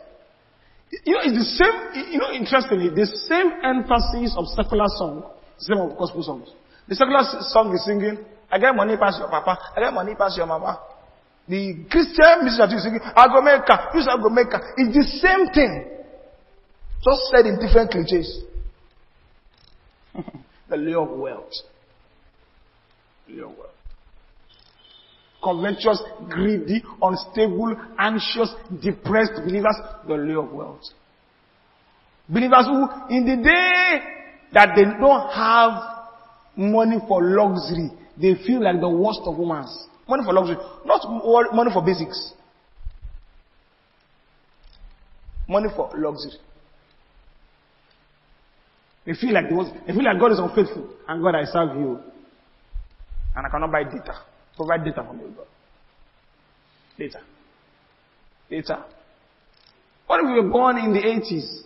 [1.04, 5.24] You know, it's the same, you know, interestingly, the same emphasis of secular song,
[5.58, 6.48] same of gospel songs.
[6.86, 8.18] The secular song is singing,
[8.52, 10.78] I get money past your papa, I get money past your mama.
[11.48, 13.26] The Christian music that you singing, I.
[14.76, 15.88] It's the same thing.
[17.02, 18.44] Just said in different cliches.
[20.68, 21.52] the lure of wealth.
[23.26, 23.70] Lure of wealth.
[25.42, 29.76] Covetous, greedy, unstable, anxious, depressed believers,
[30.06, 30.84] the lure of wealth.
[32.28, 34.00] Believers who, in the day
[34.52, 35.82] that they don't have
[36.54, 37.90] money for luxury,
[38.22, 39.66] they feel like the worst of women.
[40.08, 40.56] Money for luxury,
[40.86, 41.04] not
[41.52, 42.32] money for basics.
[45.48, 46.38] Money for luxury.
[49.04, 49.46] They feel like
[49.86, 50.88] they feel like God is unfaithful.
[51.08, 51.98] And God, I serve you.
[53.34, 54.20] And I cannot buy data.
[54.56, 55.46] Provide data for me, God.
[56.98, 57.20] Data.
[58.48, 58.84] Data.
[60.06, 61.62] What if we were born in the 80s?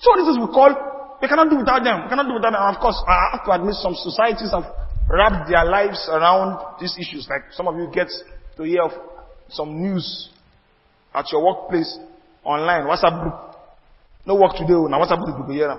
[0.00, 2.04] So this is we call, we cannot do without them.
[2.04, 2.62] We cannot do without them.
[2.62, 4.66] And of course, I have to admit some societies have
[5.08, 7.28] wrapped their lives around these issues.
[7.28, 8.08] Like some of you get
[8.56, 8.92] to hear of
[9.48, 10.30] some news
[11.14, 11.98] at your workplace
[12.44, 13.34] online, WhatsApp group.
[14.26, 14.86] No work today, oh.
[14.86, 15.78] now WhatsApp group be here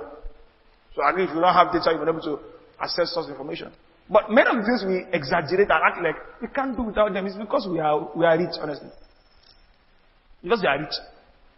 [0.95, 2.39] So I agree if you don't have data, you'll be able to
[2.79, 3.71] access such information.
[4.09, 7.25] But many of the things we exaggerate and act like we can't do without them
[7.25, 8.89] is because we are, we are rich, honestly.
[10.43, 10.93] Because we are rich.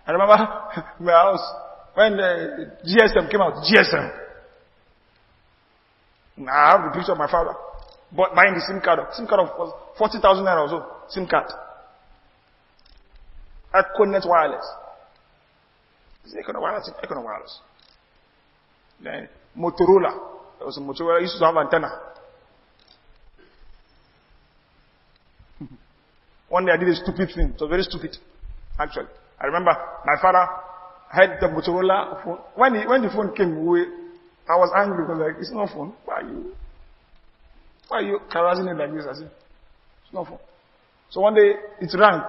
[0.08, 0.38] I remember
[1.00, 1.44] my house,
[1.98, 4.12] when uh, the GSM came out, GSM.
[6.48, 7.56] I have the picture of my father.
[8.16, 11.48] But buying the SIM card, SIM card of 40,000 naira or so, SIM card.
[13.74, 14.64] Econet wireless.
[16.24, 17.60] It's Econet wireless, Econet wireless.
[19.04, 19.28] Then
[19.58, 20.14] Motorola.
[20.60, 21.90] There was a Motorola, used to have antenna.
[26.50, 27.56] One day I did a stupid thing.
[27.56, 28.16] It was very stupid.
[28.80, 29.08] Actually.
[29.42, 29.72] I remember
[30.06, 30.67] my father
[31.12, 32.40] had the Motorola phone.
[32.56, 33.82] When, he, when the phone came, we,
[34.50, 35.94] I was angry because like, it's not phone.
[36.06, 36.54] Why are you,
[37.88, 39.06] why are you harassing it like this?
[39.10, 39.32] I said,
[40.04, 40.40] it's not phone.
[41.10, 42.22] So one day it rang.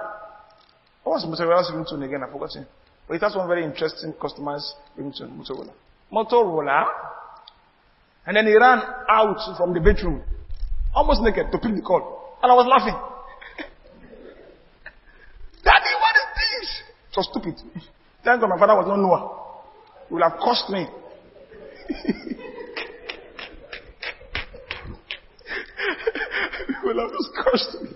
[1.02, 2.22] What was Motorola's ringtone again?
[2.22, 2.66] I forgot it.
[3.06, 5.72] But it has one very interesting customized ringtone, Motorola.
[6.12, 6.84] Motorola.
[8.26, 10.22] And then he ran out from the bedroom,
[10.94, 12.36] almost naked, to pick the call.
[12.42, 12.94] And I was laughing.
[15.64, 16.82] Daddy, what is this?
[17.10, 17.56] It was stupid.
[18.28, 19.40] Thank God my father was not Noah.
[20.04, 20.84] It would have cost me.
[26.68, 27.88] it would have just cost me.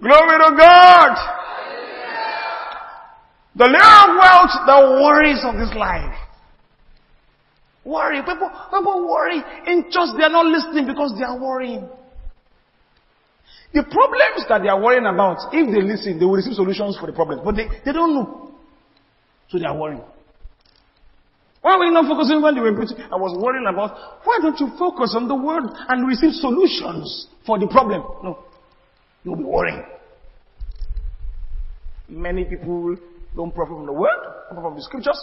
[0.00, 1.18] Glory to God!
[3.56, 6.14] The lure of wealth, the worries of this life.
[7.84, 8.20] Worry.
[8.22, 9.42] People, people worry.
[9.66, 11.88] In church, they are not listening because they are worrying.
[13.72, 17.06] The problems that they are worrying about, if they listen, they will receive solutions for
[17.06, 17.42] the problems.
[17.44, 18.54] But they, they don't know.
[19.48, 20.02] So they are worrying.
[21.60, 22.96] Why were you not focusing when they were preaching?
[23.12, 27.58] I was worrying about, why don't you focus on the word and receive solutions for
[27.58, 28.02] the problem?
[28.22, 28.38] No.
[29.24, 29.82] You'll be worrying.
[32.08, 32.96] Many people
[33.36, 34.16] don't profit from the word,
[34.48, 35.20] profit from the scriptures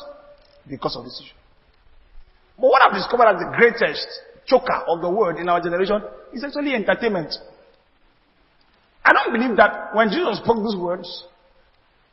[0.70, 1.34] because of this issue.
[2.58, 4.08] But what I've discovered as the greatest
[4.46, 6.02] choker of the word in our generation
[6.34, 7.34] is actually entertainment.
[9.06, 11.26] I don't believe that when Jesus spoke these words,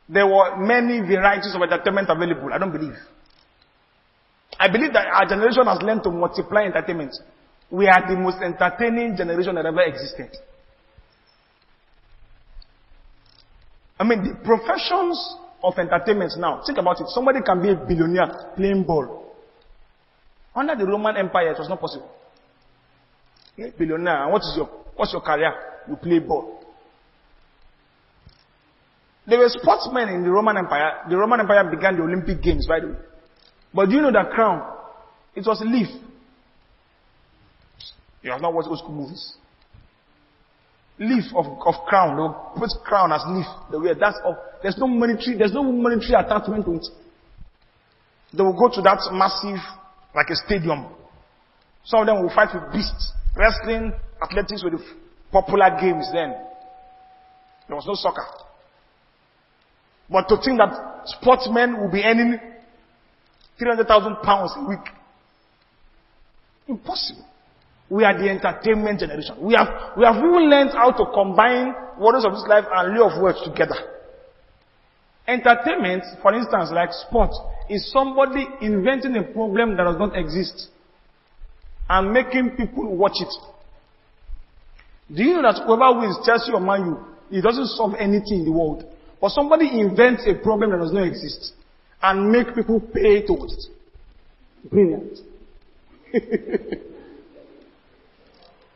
[0.07, 2.53] there were many varieties of entertainment available.
[2.53, 2.95] I don't believe.
[4.59, 7.15] I believe that our generation has learned to multiply entertainment.
[7.71, 10.29] We are the most entertaining generation that ever existed.
[13.99, 15.17] I mean, the professions
[15.63, 17.07] of entertainment now, think about it.
[17.07, 19.33] Somebody can be a billionaire playing ball.
[20.55, 22.11] Under the Roman Empire, it was not possible.
[23.55, 25.53] You're a billionaire, what is your, what's your career?
[25.87, 26.62] You play ball.
[29.25, 31.03] There were sportsmen in the Roman Empire.
[31.09, 32.95] The Roman Empire began the Olympic Games, by the way.
[33.73, 34.61] But do you know that crown?
[35.35, 35.87] It was a leaf.
[38.21, 39.33] You have not watched old school movies.
[40.99, 42.15] Leaf of, of crown.
[42.17, 43.47] They put crown as leaf.
[43.71, 43.95] They wear.
[43.95, 44.37] That's all.
[44.61, 46.85] There's no monetary, there's no monetary attachment to it.
[48.33, 49.61] They will go to that massive,
[50.15, 50.87] like a stadium.
[51.85, 53.11] Some of them will fight with beasts.
[53.35, 54.83] Wrestling, athletics were the
[55.31, 56.33] popular games then.
[57.67, 58.25] There was no soccer.
[60.09, 60.73] But to think that
[61.05, 62.39] sportsmen will be earning
[63.57, 64.85] 300,000 pounds a week.
[66.67, 67.25] Impossible.
[67.89, 69.35] We are the entertainment generation.
[69.39, 73.11] We have, we have even learned how to combine words of this life and lure
[73.11, 73.75] of words together.
[75.27, 77.31] Entertainment, for instance, like sport,
[77.69, 80.69] is somebody inventing a problem that does not exist
[81.89, 83.33] and making people watch it.
[85.13, 88.45] Do you know that whoever wins Chelsea or Man U, it doesn't solve anything in
[88.45, 88.85] the world.
[89.23, 91.53] But somebody invents a problem that does not exist
[92.01, 93.63] and make people pay towards it.
[94.69, 95.17] Brilliant.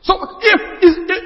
[0.01, 1.23] so if, if,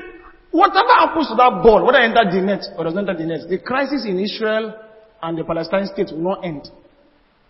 [0.49, 3.27] whatever happens to that ball, whether it enters the net or does not enter the
[3.27, 4.73] net, the crisis in Israel
[5.21, 6.67] and the Palestine state will not end.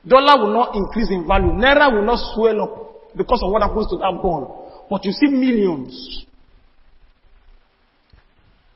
[0.06, 1.54] Dollar will not increase in value.
[1.54, 4.86] Naira will not swell up because of what happens to that ball.
[4.90, 6.26] But you see millions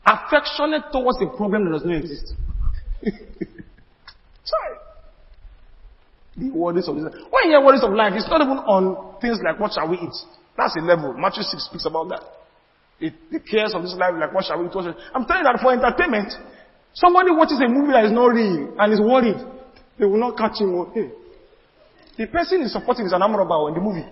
[0.06, 2.36] affectionate towards a problem that does not exist.
[4.43, 4.76] Sorry.
[6.38, 7.14] The worries of life.
[7.14, 9.97] When you hear worries of life, it's not even on things like what shall we
[9.97, 10.16] eat.
[10.58, 11.14] That's a level.
[11.14, 12.24] Matthew 6 speaks about that.
[12.99, 14.76] It, the cares of this life, like what shall we eat.
[15.14, 16.34] I'm telling you that for entertainment,
[16.93, 19.39] somebody watches a movie that is not real and is worried.
[19.99, 20.76] They will not catch him.
[20.76, 21.12] Or, hey.
[22.18, 24.06] The person is supporting is an armor in the movie.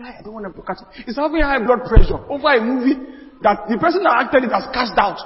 [0.00, 0.78] I don't want to catch.
[1.06, 2.98] He's having high blood pressure over a movie
[3.42, 5.22] that the person that acted it has cast out.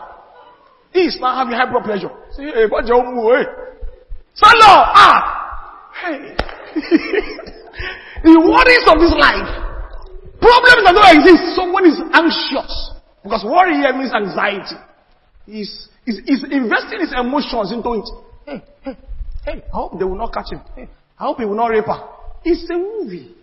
[0.92, 2.10] He is having high blood pressure.
[2.32, 3.44] Say, hey, what you hey?
[4.34, 5.90] Salah, ah!
[6.00, 6.34] Hey.
[8.24, 9.50] the worries of this life.
[10.40, 11.56] Problems that don't exist.
[11.56, 12.92] Someone is anxious.
[13.22, 14.76] Because worry here means anxiety.
[15.44, 18.08] He's, he's, he's investing his emotions into it.
[18.46, 18.96] Hey, hey,
[19.44, 20.60] hey, I hope they will not catch him.
[20.74, 22.08] Hey, I hope he will not rape her.
[22.44, 23.34] It's a movie.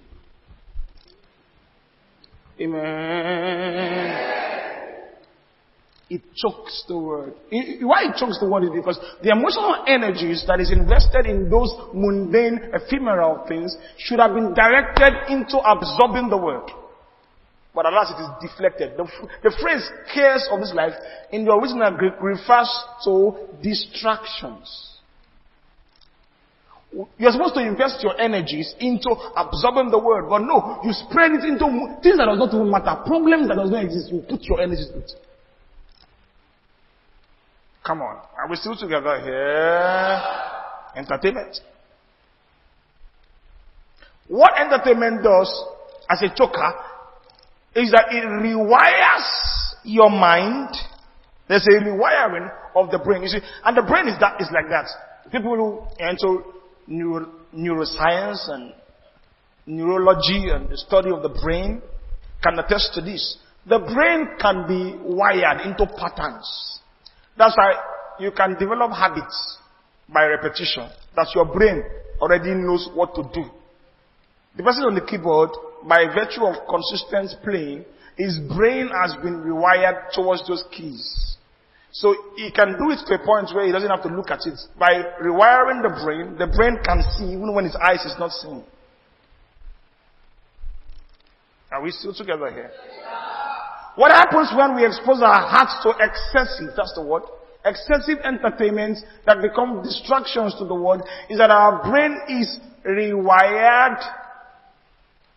[2.60, 4.45] Amen.
[6.08, 7.34] It chokes the word.
[7.82, 11.74] why it chokes the word is because the emotional energies that is invested in those
[11.94, 16.70] mundane, ephemeral things should have been directed into absorbing the word.
[17.74, 18.96] But alas, it is deflected.
[18.98, 19.10] The,
[19.44, 19.84] the phrase
[20.14, 20.94] cares of this life
[21.32, 22.70] in the original Greek refers
[23.04, 24.94] to distractions.
[27.18, 31.44] You're supposed to invest your energies into absorbing the word, but no, you spread it
[31.44, 31.66] into
[32.00, 34.14] things that does not even matter, problems that does not exist.
[34.14, 35.25] You put your energies into it.
[37.86, 40.22] Come on, are we still together here?
[40.96, 41.60] Entertainment.
[44.28, 45.66] What entertainment does
[46.10, 46.74] as a choker
[47.76, 49.28] is that it rewires
[49.84, 50.70] your mind.
[51.48, 53.22] There's a rewiring of the brain.
[53.22, 54.88] You see, and the brain is that is like that.
[55.32, 56.44] People who enter
[56.88, 58.74] neuro, neuroscience and
[59.68, 61.84] neurology and the study of the brain
[62.44, 63.38] can attest to this.
[63.68, 66.80] The brain can be wired into patterns.
[67.38, 67.74] That's why
[68.20, 69.58] you can develop habits
[70.08, 70.90] by repetition.
[71.16, 71.84] That your brain
[72.22, 73.50] already knows what to do.
[74.58, 75.50] The person on the keyboard,
[75.88, 77.86] by virtue of consistent playing,
[78.18, 81.36] his brain has been rewired towards those keys.
[81.92, 84.40] So he can do it to a point where he doesn't have to look at
[84.46, 84.60] it.
[84.78, 88.64] By rewiring the brain, the brain can see even when his eyes is not seeing.
[91.72, 92.72] Are we still together here?
[93.96, 97.24] What happens when we expose our hearts to excessive, that's the word,
[97.66, 104.00] excessive entertainments that become distractions to the world is that our brain is rewired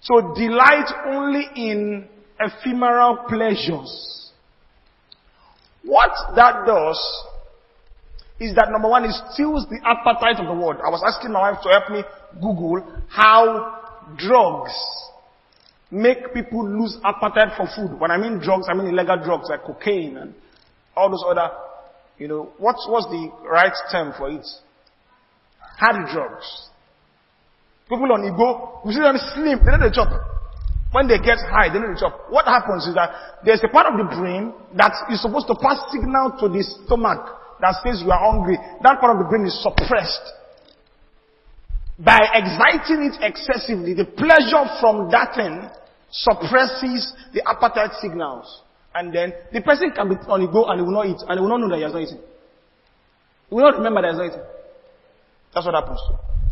[0.06, 2.08] to delight only in
[2.40, 4.30] ephemeral pleasures.
[5.84, 7.24] What that does
[8.40, 10.76] is that number one, it steals the appetite of the world.
[10.84, 12.02] I was asking my wife to help me
[12.40, 13.80] Google how
[14.16, 14.72] drugs
[15.90, 17.98] make people lose appetite for food.
[17.98, 20.34] When I mean drugs, I mean illegal drugs like cocaine and
[20.96, 21.50] all those other,
[22.18, 24.46] you know, what's, what's the right term for it?
[25.78, 26.68] Hard drugs.
[27.88, 30.12] People on Igbo, we see them slim, they don't chop.
[30.92, 32.28] When they get high, they don't chop.
[32.28, 35.80] What happens is that there's a part of the brain that is supposed to pass
[35.92, 37.24] signal to the stomach
[37.60, 38.56] that says you are hungry.
[38.82, 40.24] That part of the brain is suppressed.
[41.98, 45.68] By exciting it excessively, the pleasure from that thing
[46.10, 48.62] suppresses the appetite signals.
[48.94, 51.38] And then the person can be on the go and he will not eat and
[51.38, 52.20] he will not know that he has not eaten.
[53.48, 54.46] He will not remember that he has not eaten.
[55.54, 56.00] That's what happens.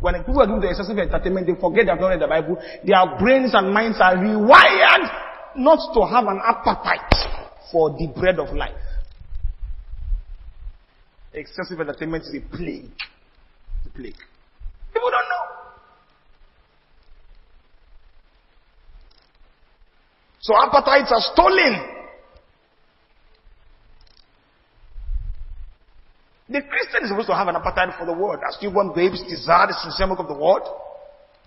[0.00, 2.58] When people are doing the excessive entertainment, they forget they have not read the Bible.
[2.84, 5.06] Their brains and minds are rewired
[5.56, 7.14] not to have an appetite
[7.70, 8.74] for the bread of life.
[11.32, 12.90] Excessive entertainment is a plague.
[13.86, 14.16] A plague.
[14.96, 15.46] People don't know.
[20.40, 21.74] So appetites are stolen.
[26.48, 28.40] The Christian is supposed to have an appetite for the word.
[28.48, 30.62] As newborn babes desire the sincere milk of the word.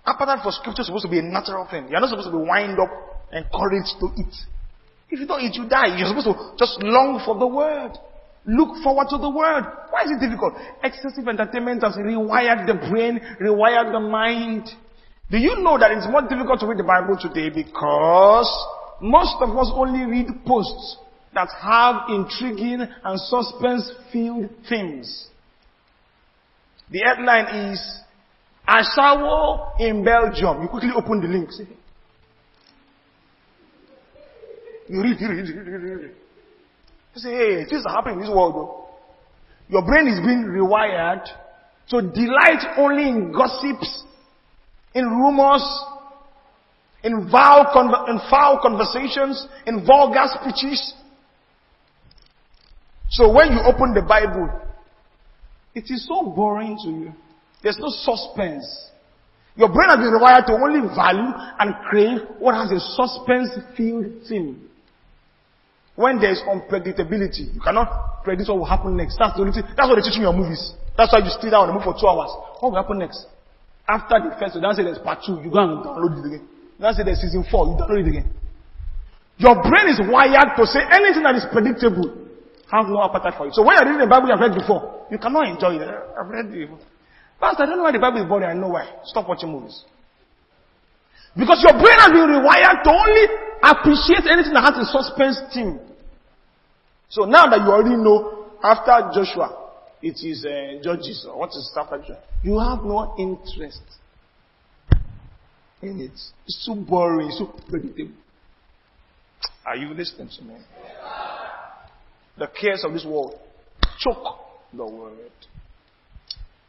[0.06, 1.88] Appetite for scripture is supposed to be a natural thing.
[1.89, 2.91] You're not supposed to be wind up,
[3.34, 4.36] encouraged to eat.
[5.10, 5.97] If you don't eat, you die.
[5.97, 7.97] You're supposed to just long for the word.
[8.46, 9.64] Look forward to the word.
[9.90, 10.54] Why is it difficult?
[10.84, 14.70] Excessive entertainment has rewired the brain, rewired the mind.
[15.30, 18.50] Do you know that it's more difficult to read the Bible today because
[19.02, 20.98] most of us only read posts
[21.34, 25.28] that have intriguing and suspense-filled themes.
[26.92, 28.00] The headline is
[28.68, 30.64] Ashawo in Belgium.
[30.64, 31.52] You quickly open the link.
[31.52, 31.68] See?
[34.90, 36.12] You read, you read, you read, you read.
[37.20, 38.86] You say, hey, things are happening in this world though.
[39.67, 41.26] Your brain is being rewired
[41.89, 44.03] to delight only in gossips,
[44.93, 45.63] in rumors,
[47.03, 47.65] in foul,
[48.07, 50.93] in foul conversations, in vulgar speeches.
[53.09, 54.49] So when you open the Bible,
[55.76, 57.13] it is so boring to you.
[57.61, 58.65] There's no suspense.
[59.57, 64.68] Your brain has been rewired to only value and crave what has a suspense-filled theme.
[66.00, 69.20] When there's unpredictability, you cannot predict what will happen next.
[69.20, 69.68] That's the only thing.
[69.76, 70.72] That's what they teach in your movies.
[70.95, 72.32] That's why you stay down and move for two hours.
[72.64, 73.28] What will happen next?
[73.84, 76.47] After the first, you don't say there's part two, you go and download it again.
[76.80, 78.32] You don't say there's season four, you download it again.
[79.43, 82.08] Your brain is wired to say anything that is predictable
[82.72, 83.53] have no appetite for it.
[83.60, 85.90] So when you're reading the Bible you have read before, you cannot enjoy it.
[86.15, 86.69] I've read it.
[87.44, 88.48] Pastor, I don't know why the Bible is boring.
[88.48, 88.88] I know why.
[89.03, 89.84] Stop watching movies.
[91.36, 93.26] Because your brain has been rewired to only
[93.68, 95.89] appreciate anything that has a suspense theme.
[97.10, 99.72] So now that you already know, after Joshua,
[100.02, 103.81] it is uh, Judges, what is after Joshua, you have no interest
[105.81, 106.11] in it.
[106.45, 108.14] It's too boring, too predictable.
[109.65, 110.56] Are you listening to me?
[112.38, 113.36] The cares of this world
[113.99, 114.40] choke
[114.73, 115.31] the word.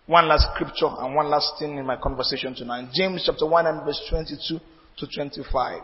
[0.07, 2.89] One last scripture and one last thing in my conversation tonight.
[2.93, 4.59] James chapter 1 and verse 22
[4.99, 5.81] to 25.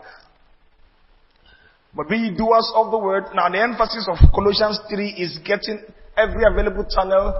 [1.95, 3.25] But be doers of the word.
[3.33, 5.81] Now the emphasis of Colossians 3 is getting
[6.15, 7.33] every available channel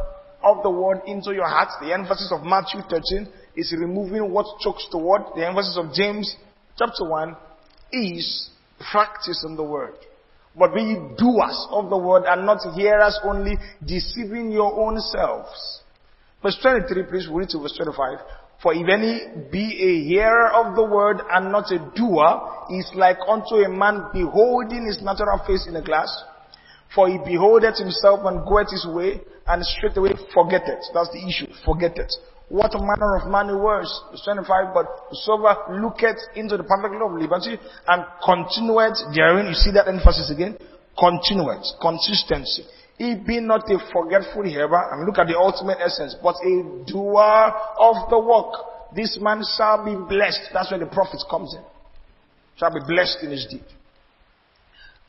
[0.43, 1.69] of the word into your heart.
[1.81, 5.23] The emphasis of Matthew 13 is removing what chokes the word.
[5.35, 6.35] The emphasis of James
[6.77, 7.35] chapter 1
[7.91, 8.49] is
[8.91, 9.93] practicing the word.
[10.57, 15.81] But be doers of the word and not hearers only, deceiving your own selves.
[16.41, 18.19] Verse 23, please we read to verse 25.
[18.61, 19.21] For if any
[19.51, 24.09] be a hearer of the word and not a doer, is like unto a man
[24.13, 26.09] beholding his natural face in a glass.
[26.95, 30.83] For he beholdeth himself and goeth his way, and straightway forgetteth.
[30.93, 31.53] That's the issue.
[31.65, 32.11] Forgetteth.
[32.49, 33.85] What manner of man he was.
[34.11, 39.53] Verse 25, but whosoever looketh into the perfect law of liberty and continueth therein, you
[39.53, 40.57] see that emphasis again?
[40.97, 41.67] Continueth.
[41.79, 42.63] Consistency.
[42.97, 47.53] He be not a forgetful hearer, and look at the ultimate essence, but a doer
[47.79, 48.53] of the work.
[48.95, 50.49] This man shall be blessed.
[50.53, 51.61] That's where the profit comes in.
[52.57, 53.63] Shall be blessed in his deed.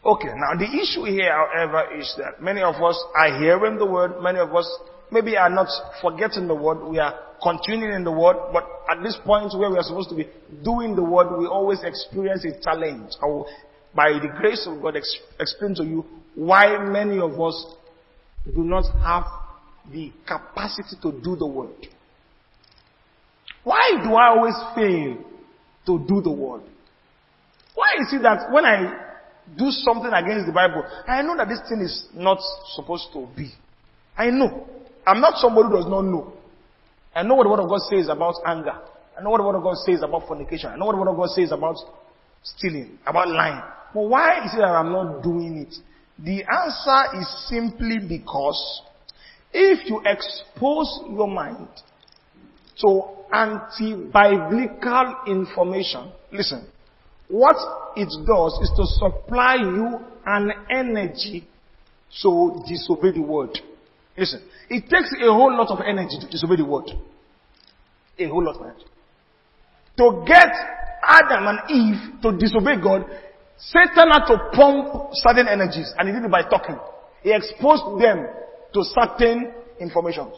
[0.05, 4.21] Okay, now the issue here, however, is that many of us are hearing the word,
[4.23, 4.69] many of us
[5.11, 5.69] maybe are not
[6.03, 9.79] forgetting the word, we are continuing in the word, but at this point where we
[9.79, 10.29] are supposed to be
[10.63, 13.13] doing the word, we always experience a challenge.
[13.23, 13.47] I will,
[13.95, 16.05] by the grace of God, explain to you
[16.35, 17.75] why many of us
[18.55, 19.25] do not have
[19.93, 21.89] the capacity to do the word.
[23.65, 25.19] Why do I always fail
[25.87, 26.63] to do the word?
[27.75, 29.09] Why is it that when I
[29.57, 32.39] do something against the Bible, I know that this thing is not
[32.75, 33.51] supposed to be.
[34.17, 34.67] I know.
[35.07, 36.33] I'm not somebody who does not know.
[37.15, 38.77] I know what the Word of God says about anger.
[39.19, 40.71] I know what the Word of God says about fornication.
[40.71, 41.77] I know what the Word of God says about
[42.43, 43.63] stealing, about lying.
[43.95, 45.75] But why is it that I'm not doing it?
[46.25, 48.83] The answer is simply because
[49.53, 51.69] if you expose your mind
[52.81, 56.67] to anti-biblical information, listen,
[57.29, 57.57] what
[57.97, 61.47] it does is to supply you an energy
[62.23, 63.59] to disobey the word.
[64.17, 66.91] Listen, it takes a whole lot of energy to disobey the word.
[68.19, 68.85] A whole lot of energy.
[69.99, 70.49] To get
[71.07, 73.05] Adam and Eve to disobey God,
[73.59, 76.79] Satan had to pump certain energies, and he did it by talking.
[77.23, 78.27] He exposed them
[78.73, 80.35] to certain informations.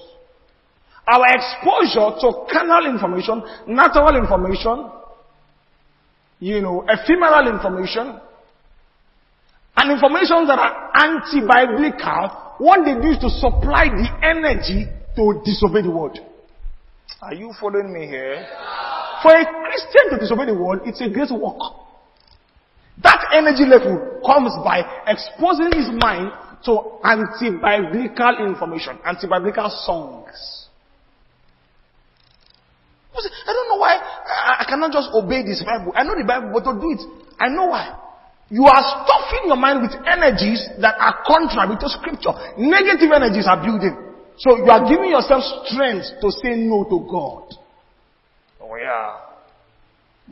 [1.07, 4.91] Our exposure to carnal information, natural information,
[6.39, 8.21] you know, ephemeral information,
[9.77, 14.87] and information that are anti-biblical, what they do is to supply the energy
[15.17, 16.19] to disobey the word.
[17.21, 18.47] Are you following me here?
[19.23, 21.61] For a Christian to disobey the word, it's a great work.
[23.33, 26.33] Energy level comes by exposing his mind
[26.65, 30.69] to anti-biblical information, anti-biblical songs.
[33.11, 33.99] I don't know why
[34.61, 35.93] I cannot just obey this Bible.
[35.95, 37.03] I know the Bible, but to do it,
[37.39, 37.97] I know why.
[38.51, 42.33] You are stuffing your mind with energies that are contrary to scripture.
[42.59, 43.95] Negative energies are building.
[44.39, 47.55] So you are giving yourself strength to say no to God.
[48.61, 49.17] Oh yeah.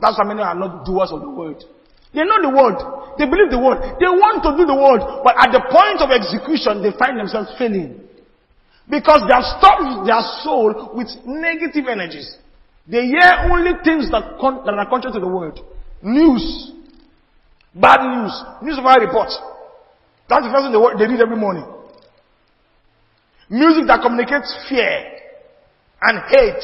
[0.01, 1.63] That's why many are not doers of the word.
[2.13, 2.77] They know the word.
[3.17, 3.99] They believe the word.
[3.99, 5.03] They want to do the word.
[5.21, 8.01] But at the point of execution, they find themselves failing.
[8.89, 12.37] Because they have stuffed their soul with negative energies.
[12.89, 15.59] They hear only things that, con- that are contrary to the word.
[16.01, 16.73] News.
[17.75, 18.33] Bad news.
[18.63, 19.29] Newspaper report.
[20.25, 21.65] That's the first thing they, they read every morning.
[23.49, 25.21] Music that communicates fear
[26.01, 26.63] and hate.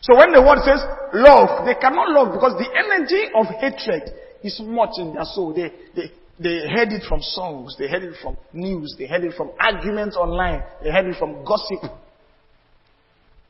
[0.00, 0.80] So when the word says
[1.12, 5.52] love, they cannot love because the energy of hatred is much in their soul.
[5.52, 9.34] They, they, they heard it from songs, they heard it from news, they heard it
[9.34, 11.82] from arguments online, they heard it from gossip.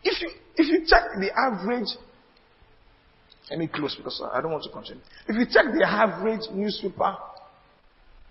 [0.02, 1.88] If you, if you check the average,
[3.50, 5.02] let me close because I don't want to continue.
[5.26, 7.16] If you check the average newspaper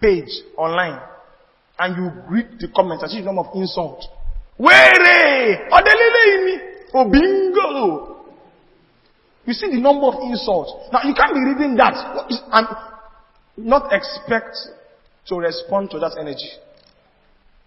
[0.01, 1.01] page online
[1.79, 4.07] and you read the comments and see the number of insults,
[4.57, 5.69] Where?
[6.93, 8.17] Oh, bingo!
[9.45, 10.71] You see the number of insults.
[10.91, 11.95] Now you can't be reading that
[12.51, 12.67] and
[13.57, 14.57] not expect
[15.27, 16.51] to respond to that energy.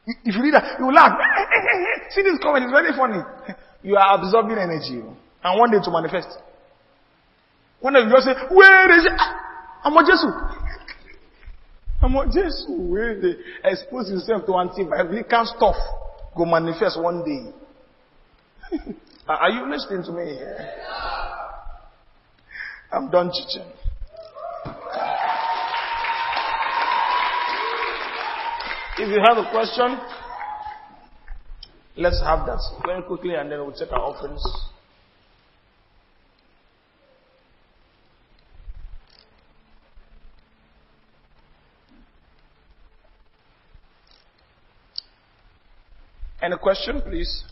[0.06, 1.16] If you read that, you laugh.
[2.10, 3.22] see this comment, it's very funny.
[3.82, 5.00] You are absorbing energy.
[5.42, 6.28] And one day to manifest.
[7.80, 9.12] One day you just say, where is it?
[9.16, 10.28] Ah, I'm on Jesus.
[12.02, 12.66] I'm on Jesus.
[12.68, 15.76] Where they expose yourself to anti-biblical stuff.
[16.36, 17.56] Go manifest one day.
[19.28, 20.38] Are you listening to me?
[22.92, 23.68] I'm done teaching.
[28.98, 29.98] If you have a question,
[32.00, 34.42] Let's have that very quickly and then we'll take our offerings.
[46.40, 47.44] Any question, please?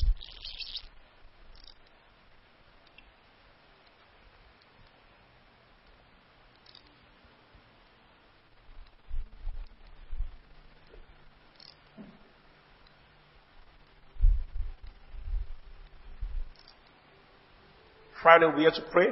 [18.39, 19.07] Friday we'll be here to pray.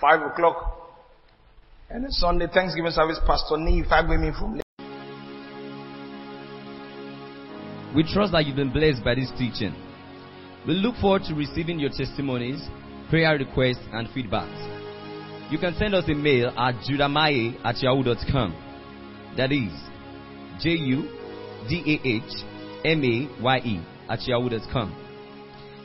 [0.00, 0.78] Five o'clock.
[1.90, 4.60] And then Sunday, Thanksgiving service, Pastor Nee, five women from
[7.94, 9.74] We trust that you've been blessed by this teaching.
[10.66, 12.62] We look forward to receiving your testimonies,
[13.10, 15.50] prayer requests, and feedbacks.
[15.50, 19.34] You can send us a mail at judahmaye at yahoo.com.
[19.36, 19.72] That is
[20.62, 21.02] J U
[21.68, 22.44] D A H
[22.84, 25.09] M A Y E at yahoo.com.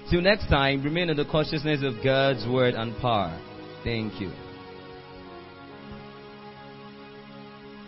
[0.10, 3.40] Till next time, remain in the consciousness of God's word and power.
[3.84, 4.32] Thank you.